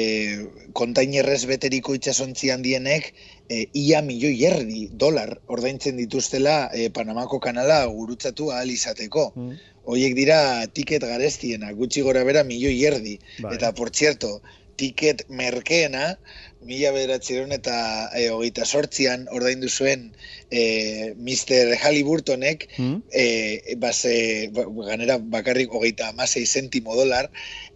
kontainerrez 0.77 1.41
beteriko 1.49 1.97
itxasontzi 1.97 2.53
handienek 2.53 3.09
e, 3.51 3.65
ia 3.75 3.99
milioi 4.05 4.37
erdi 4.47 4.85
dolar 5.03 5.33
ordaintzen 5.51 5.99
dituztela 5.99 6.69
e, 6.71 6.87
Panamako 6.95 7.41
kanala 7.43 7.83
gurutzatu 7.91 8.53
ahal 8.55 8.71
izateko. 8.71 9.33
Mm. 9.35 9.59
Hoiek 9.91 10.15
dira 10.15 10.39
tiket 10.71 11.03
garestiena, 11.09 11.73
gutxi 11.75 12.05
gora 12.05 12.23
bera 12.23 12.45
milioi 12.47 12.77
erdi. 12.87 13.17
Bai. 13.41 13.57
Eta, 13.57 13.73
por 13.75 13.89
cierto, 13.89 14.37
tiket 14.81 15.27
merkeena, 15.29 16.15
mila 16.65 16.91
bederatzeron 16.93 17.53
eta 17.55 17.75
e, 18.13 18.27
hogeita 18.29 18.65
sortzian 18.65 19.25
ordaindu 19.33 19.69
zuen 19.69 20.03
e, 20.49 20.61
eh, 20.61 21.07
Mr. 21.17 21.73
Halliburtonek 21.81 22.67
mm. 22.77 22.97
e, 23.09 23.75
base, 23.81 24.13
ba, 24.53 24.65
ganera 24.91 25.17
bakarrik 25.17 25.73
hogeita 25.73 26.11
amasei 26.11 26.45
zentimo 26.45 26.95
dolar 26.97 27.31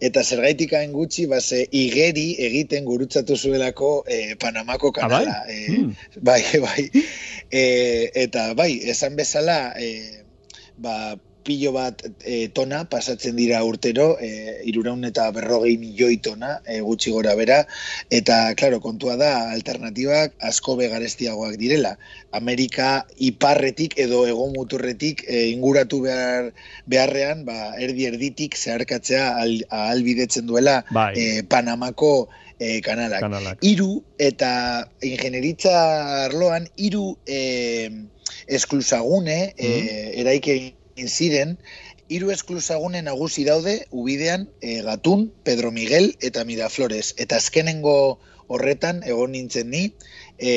eta 0.05 0.23
zergaitik 0.23 0.75
hain 0.77 0.93
gutxi 0.93 1.25
base 1.31 1.63
igeri 1.71 2.27
egiten 2.49 2.85
gurutzatu 2.85 3.37
zuelako 3.37 4.03
e, 4.05 4.35
Panamako 4.41 4.93
ah, 5.01 5.09
bai? 5.09 5.25
kanala 5.25 5.39
bai? 5.47 5.57
E, 5.57 5.71
mm. 5.79 5.95
bai, 6.21 6.41
bai 6.67 6.85
e, 7.49 7.63
eta 8.27 8.51
bai, 8.53 8.71
esan 8.93 9.17
bezala 9.17 9.73
e, 9.81 10.21
ba, 10.77 11.15
pilo 11.45 11.71
bat 11.75 12.01
e, 12.25 12.47
tona 12.57 12.83
pasatzen 12.89 13.37
dira 13.37 13.61
urtero, 13.63 14.15
e, 14.19 14.61
iruraun 14.69 15.05
eta 15.07 15.27
berrogei 15.35 15.75
milioi 15.81 16.17
tona 16.25 16.57
e, 16.65 16.79
gutxi 16.85 17.13
gora 17.13 17.35
bera, 17.39 17.61
eta, 18.09 18.39
klaro, 18.59 18.81
kontua 18.83 19.15
da, 19.21 19.31
alternatibak 19.53 20.33
asko 20.49 20.75
begarestiagoak 20.81 21.59
direla. 21.61 21.95
Amerika 22.35 23.05
iparretik 23.29 23.97
edo 24.01 24.25
egon 24.29 24.55
muturretik 24.57 25.23
e, 25.27 25.45
inguratu 25.53 26.01
behar, 26.07 26.49
beharrean, 26.91 27.45
ba, 27.47 27.75
erdi 27.81 28.09
erditik 28.09 28.57
zeharkatzea 28.57 29.35
al, 29.41 29.59
albidetzen 29.69 30.49
duela 30.49 30.81
bai. 30.91 31.13
e, 31.13 31.43
Panamako 31.43 32.27
e, 32.59 32.81
kanalak. 32.81 33.21
kanalak. 33.21 33.61
Iru 33.61 34.01
eta 34.17 34.51
ingenieritza 35.05 35.75
arloan, 36.25 36.67
iru 36.75 37.13
e, 37.27 37.91
esklusagune, 38.47 39.53
mm 39.53 39.65
-hmm. 39.65 40.19
eraike 40.21 40.74
ziren, 41.03 41.57
hiru 42.07 42.31
esklusagune 42.31 43.01
nagusi 43.01 43.43
daude 43.45 43.79
ubidean 43.91 44.47
e, 44.61 44.81
Gatun, 44.85 45.31
Pedro 45.43 45.71
Miguel 45.71 46.13
eta 46.21 46.45
Miraflores. 46.45 47.13
Eta 47.17 47.37
azkenengo 47.41 48.19
horretan 48.47 49.01
egon 49.09 49.33
nintzen 49.33 49.71
ni, 49.73 49.87
e, 50.37 50.51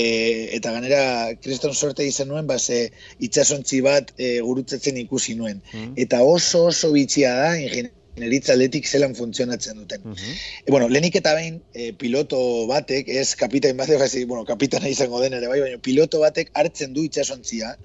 eta 0.57 0.73
ganera 0.75 1.03
kriston 1.41 1.75
sorte 1.75 2.05
izan 2.05 2.29
nuen, 2.29 2.47
base 2.47 2.91
itxasontzi 3.25 3.81
bat 3.85 4.13
e, 4.19 4.39
gurutzatzen 4.45 4.99
ikusi 5.01 5.39
nuen. 5.39 5.63
Mm. 5.73 5.95
Eta 6.05 6.21
oso 6.23 6.67
oso 6.69 6.93
bitxia 6.93 7.33
da, 7.39 7.55
ingenieritza 7.57 8.53
atletik 8.53 8.85
zelan 8.87 9.17
funtzionatzen 9.17 9.81
duten. 9.81 10.05
Mm 10.05 10.13
-hmm. 10.13 10.37
e, 10.67 10.71
bueno, 10.71 10.89
lehenik 10.89 11.17
eta 11.17 11.33
behin, 11.35 11.63
e, 11.73 11.93
piloto 11.93 12.67
batek, 12.69 13.09
ez 13.09 13.35
kapitain 13.35 13.77
bat, 13.77 13.89
bueno, 14.33 14.45
kapitana 14.45 14.89
izango 14.89 15.21
den 15.21 15.33
ere 15.41 15.49
bai, 15.49 15.61
baina 15.61 15.79
piloto 15.79 16.21
batek 16.21 16.51
hartzen 16.53 16.93
du 16.93 17.09
itxasontzia, 17.09 17.79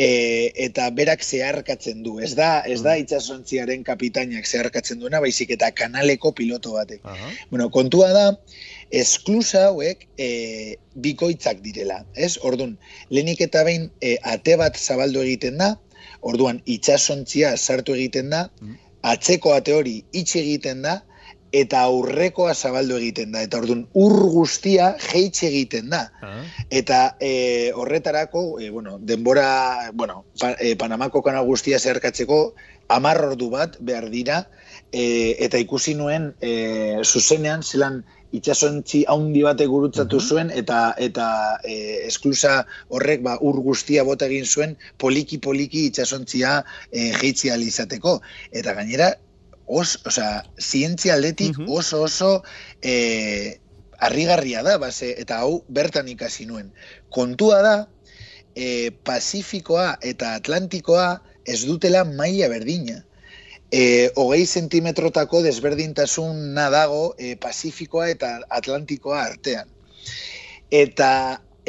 e, 0.00 0.52
eta 0.64 0.88
berak 0.96 1.22
zeharkatzen 1.24 2.02
du. 2.06 2.16
Ez 2.24 2.32
da, 2.38 2.62
ez 2.64 2.80
da 2.80 2.94
mm. 2.94 3.04
itxasontziaren 3.04 3.84
kapitainak 3.84 4.48
zeharkatzen 4.48 5.00
duena, 5.02 5.20
baizik 5.20 5.52
eta 5.56 5.70
kanaleko 5.76 6.32
piloto 6.36 6.76
batek. 6.78 7.04
Bueno, 7.50 7.68
kontua 7.74 8.08
da, 8.16 8.24
esklusa 9.02 9.66
hauek 9.68 10.06
e, 10.16 10.30
bikoitzak 11.04 11.60
direla. 11.66 12.00
Ez? 12.16 12.36
Ordun, 12.46 12.76
lehenik 13.12 13.44
eta 13.48 13.66
behin 13.68 13.90
e, 14.00 14.16
ate 14.34 14.56
bat 14.60 14.80
zabaldu 14.80 15.24
egiten 15.26 15.60
da, 15.60 15.74
orduan 16.26 16.62
itxasontzia 16.64 17.52
sartu 17.58 17.96
egiten 17.98 18.32
da, 18.32 18.46
mm. 18.62 18.80
atzeko 19.12 19.52
ate 19.56 19.76
hori 19.76 20.00
itxe 20.16 20.40
egiten 20.40 20.84
da, 20.86 21.00
eta 21.52 21.82
aurrekoa 21.88 22.54
zabaldu 22.54 22.96
egiten 23.00 23.32
da. 23.34 23.42
Eta 23.46 23.60
orduan, 23.62 23.84
ur 23.94 24.16
guztia 24.32 24.92
jeitxe 25.02 25.48
egiten 25.48 25.90
da. 25.90 26.02
Ah. 26.22 26.42
Eta 26.70 27.00
e, 27.20 27.72
horretarako, 27.74 28.44
e, 28.60 28.70
bueno, 28.70 28.98
denbora, 29.00 29.90
bueno, 29.94 30.24
pa, 30.40 30.54
e, 30.58 30.76
Panamako 30.76 31.22
kana 31.26 31.42
guztia 31.46 31.78
zeharkatzeko, 31.78 32.40
amar 32.88 33.22
ordu 33.24 33.50
bat 33.50 33.76
behar 33.80 34.08
dira, 34.10 34.44
e, 34.92 35.36
eta 35.46 35.58
ikusi 35.58 35.94
nuen, 35.98 36.32
e, 36.40 37.02
zuzenean, 37.04 37.62
zelan, 37.62 38.02
itxasontzi 38.36 39.00
haundi 39.10 39.42
bate 39.42 39.66
gurutzatu 39.66 40.20
zuen 40.20 40.52
eta 40.54 40.94
eta 41.06 41.26
e, 41.66 41.74
esklusa 42.06 42.52
horrek 42.94 43.24
ba 43.26 43.36
ur 43.42 43.58
guztia 43.64 44.04
bota 44.06 44.28
egin 44.30 44.46
zuen 44.46 44.76
poliki 45.02 45.40
poliki 45.42 45.86
itxasontzia 45.88 46.60
e, 46.92 47.10
jeitzi 47.22 47.50
izateko 47.50 48.20
eta 48.52 48.74
gainera 48.78 49.10
os, 49.70 50.00
o 50.04 50.10
sea, 50.10 50.42
zientzia 50.58 51.14
aldetik 51.14 51.54
oso 51.68 52.02
oso 52.02 52.42
e, 52.82 53.60
arrigarria 54.02 54.64
da, 54.66 54.76
base, 54.82 55.14
eta 55.22 55.38
hau 55.44 55.62
bertan 55.68 56.08
ikasi 56.10 56.48
nuen. 56.50 56.72
Kontua 57.14 57.60
da, 57.62 57.76
e, 58.56 58.90
Pasifikoa 59.06 60.00
eta 60.02 60.34
Atlantikoa 60.40 61.20
ez 61.46 61.62
dutela 61.68 62.02
maila 62.04 62.50
berdina. 62.50 63.04
E, 63.70 64.10
hogei 64.18 64.42
zentimetrotako 64.46 65.44
desberdintasun 65.46 66.58
dago 66.58 67.14
e, 67.18 67.36
Pasifikoa 67.38 68.10
eta 68.10 68.40
Atlantikoa 68.50 69.22
artean. 69.30 69.70
Eta 70.70 71.12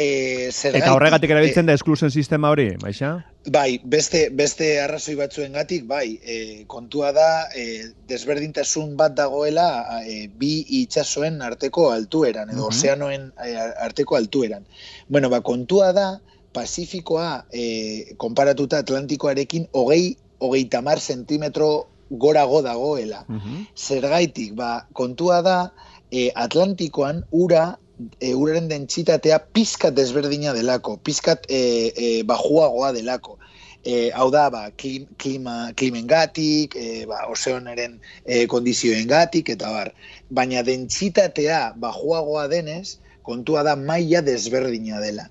E, 0.01 0.47
Eta 0.49 0.93
horregatik 0.95 1.29
erabiltzen 1.29 1.67
da 1.67 1.75
esklusen 1.75 2.09
sistema 2.09 2.49
hori, 2.49 2.69
baixa? 2.79 3.09
Bai, 3.49 3.81
beste, 3.83 4.29
beste 4.29 4.65
arrazoi 4.83 5.15
batzuengatik 5.17 5.87
bai, 5.89 6.19
e, 6.21 6.65
kontua 6.69 7.09
da, 7.11 7.49
e, 7.57 7.89
desberdintasun 8.07 8.93
bat 8.97 9.15
dagoela 9.17 10.01
e, 10.05 10.27
bi 10.27 10.59
itxasoen 10.81 11.41
arteko 11.41 11.89
altueran, 11.89 12.51
edo 12.53 12.67
uh 12.67 12.69
ozeanoen 12.69 13.31
e, 13.41 13.55
arteko 13.87 14.19
altueran. 14.19 14.67
Bueno, 15.09 15.29
ba, 15.33 15.41
kontua 15.41 15.89
da, 15.91 16.21
Pasifikoa, 16.53 17.47
e, 17.49 18.13
konparatuta 18.21 18.83
Atlantikoarekin, 18.83 19.69
hogei, 19.73 20.17
hogei 20.37 20.65
tamar 20.69 20.99
zentimetro 20.99 21.87
gorago 22.11 22.61
dagoela. 22.61 23.25
Uh 23.27 23.65
Zergaitik, 23.75 24.53
ba, 24.53 24.85
kontua 24.93 25.41
da, 25.41 25.73
e, 26.11 26.29
Atlantikoan 26.35 27.25
ura 27.31 27.79
e, 28.19 28.33
uraren 28.33 28.67
dentsitatea 28.71 29.39
pizkat 29.55 29.95
desberdina 29.97 30.53
delako, 30.57 30.97
pizkat 31.05 31.45
e, 31.49 31.61
e, 31.95 32.09
bajuagoa 32.27 32.91
delako. 32.95 33.37
E, 33.83 34.11
hau 34.13 34.29
da, 34.29 34.45
ba, 34.53 34.67
klim, 34.77 35.07
klima, 35.17 35.71
klimengatik, 35.77 36.75
e, 36.77 37.05
ba, 37.09 37.23
ozeoneren 37.33 37.97
e, 38.25 38.45
kondizioengatik, 38.51 39.49
eta 39.55 39.71
bar. 39.73 39.93
Baina 40.29 40.61
dentsitatea 40.67 41.61
bajuagoa 41.81 42.47
denez, 42.51 42.99
kontua 43.21 43.63
da 43.63 43.75
maila 43.75 44.21
desberdina 44.21 44.99
dela. 44.99 45.29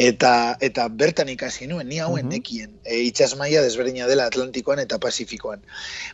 Eta, 0.00 0.56
eta 0.60 0.86
bertan 0.88 1.28
ikasi 1.28 1.66
nuen, 1.66 1.88
ni 1.88 1.98
hauen 1.98 2.26
Mhm. 2.26 2.32
nekien, 2.32 2.70
e, 2.84 3.00
itxas 3.02 3.36
maila 3.36 3.62
desberdina 3.62 4.06
dela 4.06 4.26
Atlantikoan 4.26 4.78
eta 4.78 4.98
Pasifikoan. 4.98 5.60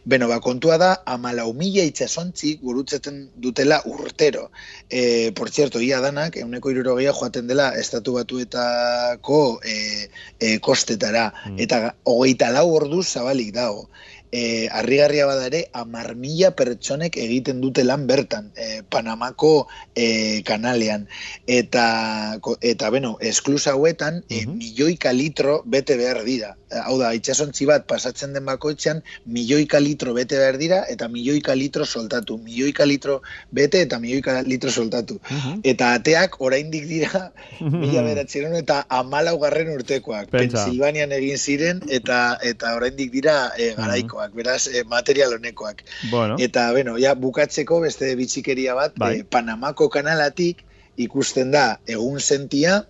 Beno, 0.04 0.28
ba, 0.28 0.40
kontua 0.40 0.78
da, 0.78 1.02
amalau 1.06 1.52
mila 1.52 1.84
itxasontzik 1.84 2.60
gurutzeten 2.62 3.30
dutela 3.36 3.82
urtero. 3.84 4.50
E, 4.90 5.32
por 5.32 5.50
cierto, 5.50 5.80
ia 5.80 6.00
danak, 6.00 6.36
euneko 6.36 6.70
irurogeia 6.70 7.12
joaten 7.12 7.46
dela 7.46 7.70
estatu 7.78 8.14
batuetako 8.14 9.60
e, 9.64 10.08
e, 10.40 10.58
kostetara. 10.58 11.32
Mm. 11.46 11.60
Eta 11.60 11.94
hogeita 12.04 12.50
lau 12.50 12.68
ordu 12.74 13.02
zabalik 13.02 13.52
dago. 13.54 13.88
E, 14.32 14.68
arrigarria 14.72 15.26
bada 15.26 15.46
ere, 15.46 15.68
amar 15.72 16.14
mila 16.16 16.50
pertsonek 16.56 17.16
egiten 17.16 17.60
dute 17.60 17.84
lan 17.84 18.06
bertan, 18.06 18.52
e, 18.56 18.82
Panamako 18.90 19.68
e, 19.94 20.42
kanalean. 20.44 21.06
Eta, 21.46 22.38
eta 22.60 22.90
beno, 22.90 23.16
esklusa 23.20 23.72
hauetan, 23.72 24.24
e, 24.28 24.46
Mhm. 24.46 24.58
milioika 24.58 25.12
litro 25.12 25.62
bete 25.64 25.96
behar 25.96 26.24
dira. 26.24 26.56
E, 26.70 26.78
Hau 26.82 26.96
da, 26.98 27.12
itxasontzi 27.16 27.66
bat 27.68 27.86
pasatzen 27.86 28.32
den 28.34 28.44
bakoitzean, 28.48 29.02
milioika 29.26 29.78
litro 29.82 30.14
bete 30.16 30.38
behar 30.40 30.58
dira, 30.58 30.82
eta 30.92 31.08
milioika 31.08 31.54
litro 31.54 31.86
soltatu. 31.86 32.38
Milioika 32.42 32.86
litro 32.86 33.20
bete 33.52 33.80
eta 33.86 33.98
milioika 34.02 34.40
litro 34.46 34.70
soltatu. 34.70 35.18
Mhm. 35.30 35.60
Eta 35.64 35.92
ateak 36.00 36.40
oraindik 36.40 36.86
dira 36.90 37.30
mila 37.60 38.02
beratzeren 38.02 38.56
eta 38.58 38.84
amalaugarren 38.88 39.72
urtekoak. 39.74 40.30
Pentsa. 40.30 40.64
Pensilvanian 40.64 41.12
egin 41.12 41.38
ziren 41.38 41.82
eta 41.88 42.38
eta 42.42 42.74
oraindik 42.76 43.12
dira 43.12 43.36
e, 43.58 43.72
garaikoak, 43.78 44.34
beraz 44.34 44.66
e, 44.68 44.84
material 44.84 45.36
honekoak. 45.38 45.82
Bueno, 46.10 46.36
Eta, 46.38 46.70
bueno, 46.72 46.96
ja, 47.00 47.14
bukatzeko 47.14 47.80
beste 47.80 48.14
bitxikeria 48.18 48.74
bat, 48.74 48.94
Bai. 48.98 49.20
e, 49.20 49.24
Panamako 49.24 49.88
kanalatik 49.92 50.62
ikusten 50.96 51.50
da 51.52 51.78
egun 51.86 52.20
sentia, 52.20 52.84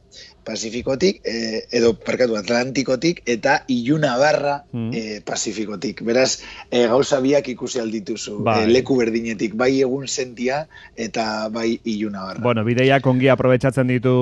Pasifikotik, 0.47 1.21
e, 1.27 1.65
edo, 1.75 1.95
parkatu, 1.99 2.37
Atlantikotik, 2.39 3.23
eta 3.27 3.65
iluna 3.69 4.17
barra 4.17 4.65
Mm. 4.73 4.91
e, 4.95 5.21
Pasifikotik. 5.27 6.03
Beraz, 6.07 6.41
e, 6.71 6.87
gauza 6.87 7.19
biak 7.21 7.49
ikusi 7.49 7.81
aldituzu, 7.83 8.39
Bai. 8.47 8.65
e, 8.65 8.67
leku 8.71 8.97
berdinetik, 8.97 9.55
bai 9.59 9.81
egun 9.83 10.07
sentia 10.09 10.69
eta 10.97 11.49
bai 11.49 11.81
iluna 11.85 12.23
barra. 12.27 12.43
bueno, 12.43 12.65
bideiak 12.65 13.07
ongi 13.07 13.29
aprobetsatzen 13.29 13.87
ditu 13.89 14.13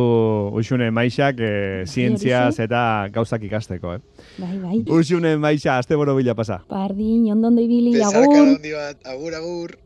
Uxune 0.54 0.90
Maixak, 0.90 1.36
eh, 1.40 1.84
zientziaz 1.86 2.58
eta 2.58 3.08
gauzak 3.12 3.42
ikasteko, 3.44 3.94
eh? 3.94 4.00
Bai, 4.38 4.58
bai. 4.58 4.82
Uxune 4.88 5.36
Maixa, 5.36 5.80
boro 5.94 6.14
bila 6.16 6.34
pasa. 6.34 6.64
Bardin, 6.68 7.30
ondondo 7.32 7.60
ibili, 7.60 8.00
agur. 8.02 8.58
bat, 8.58 8.96
agur, 9.04 9.34
agur. 9.34 9.78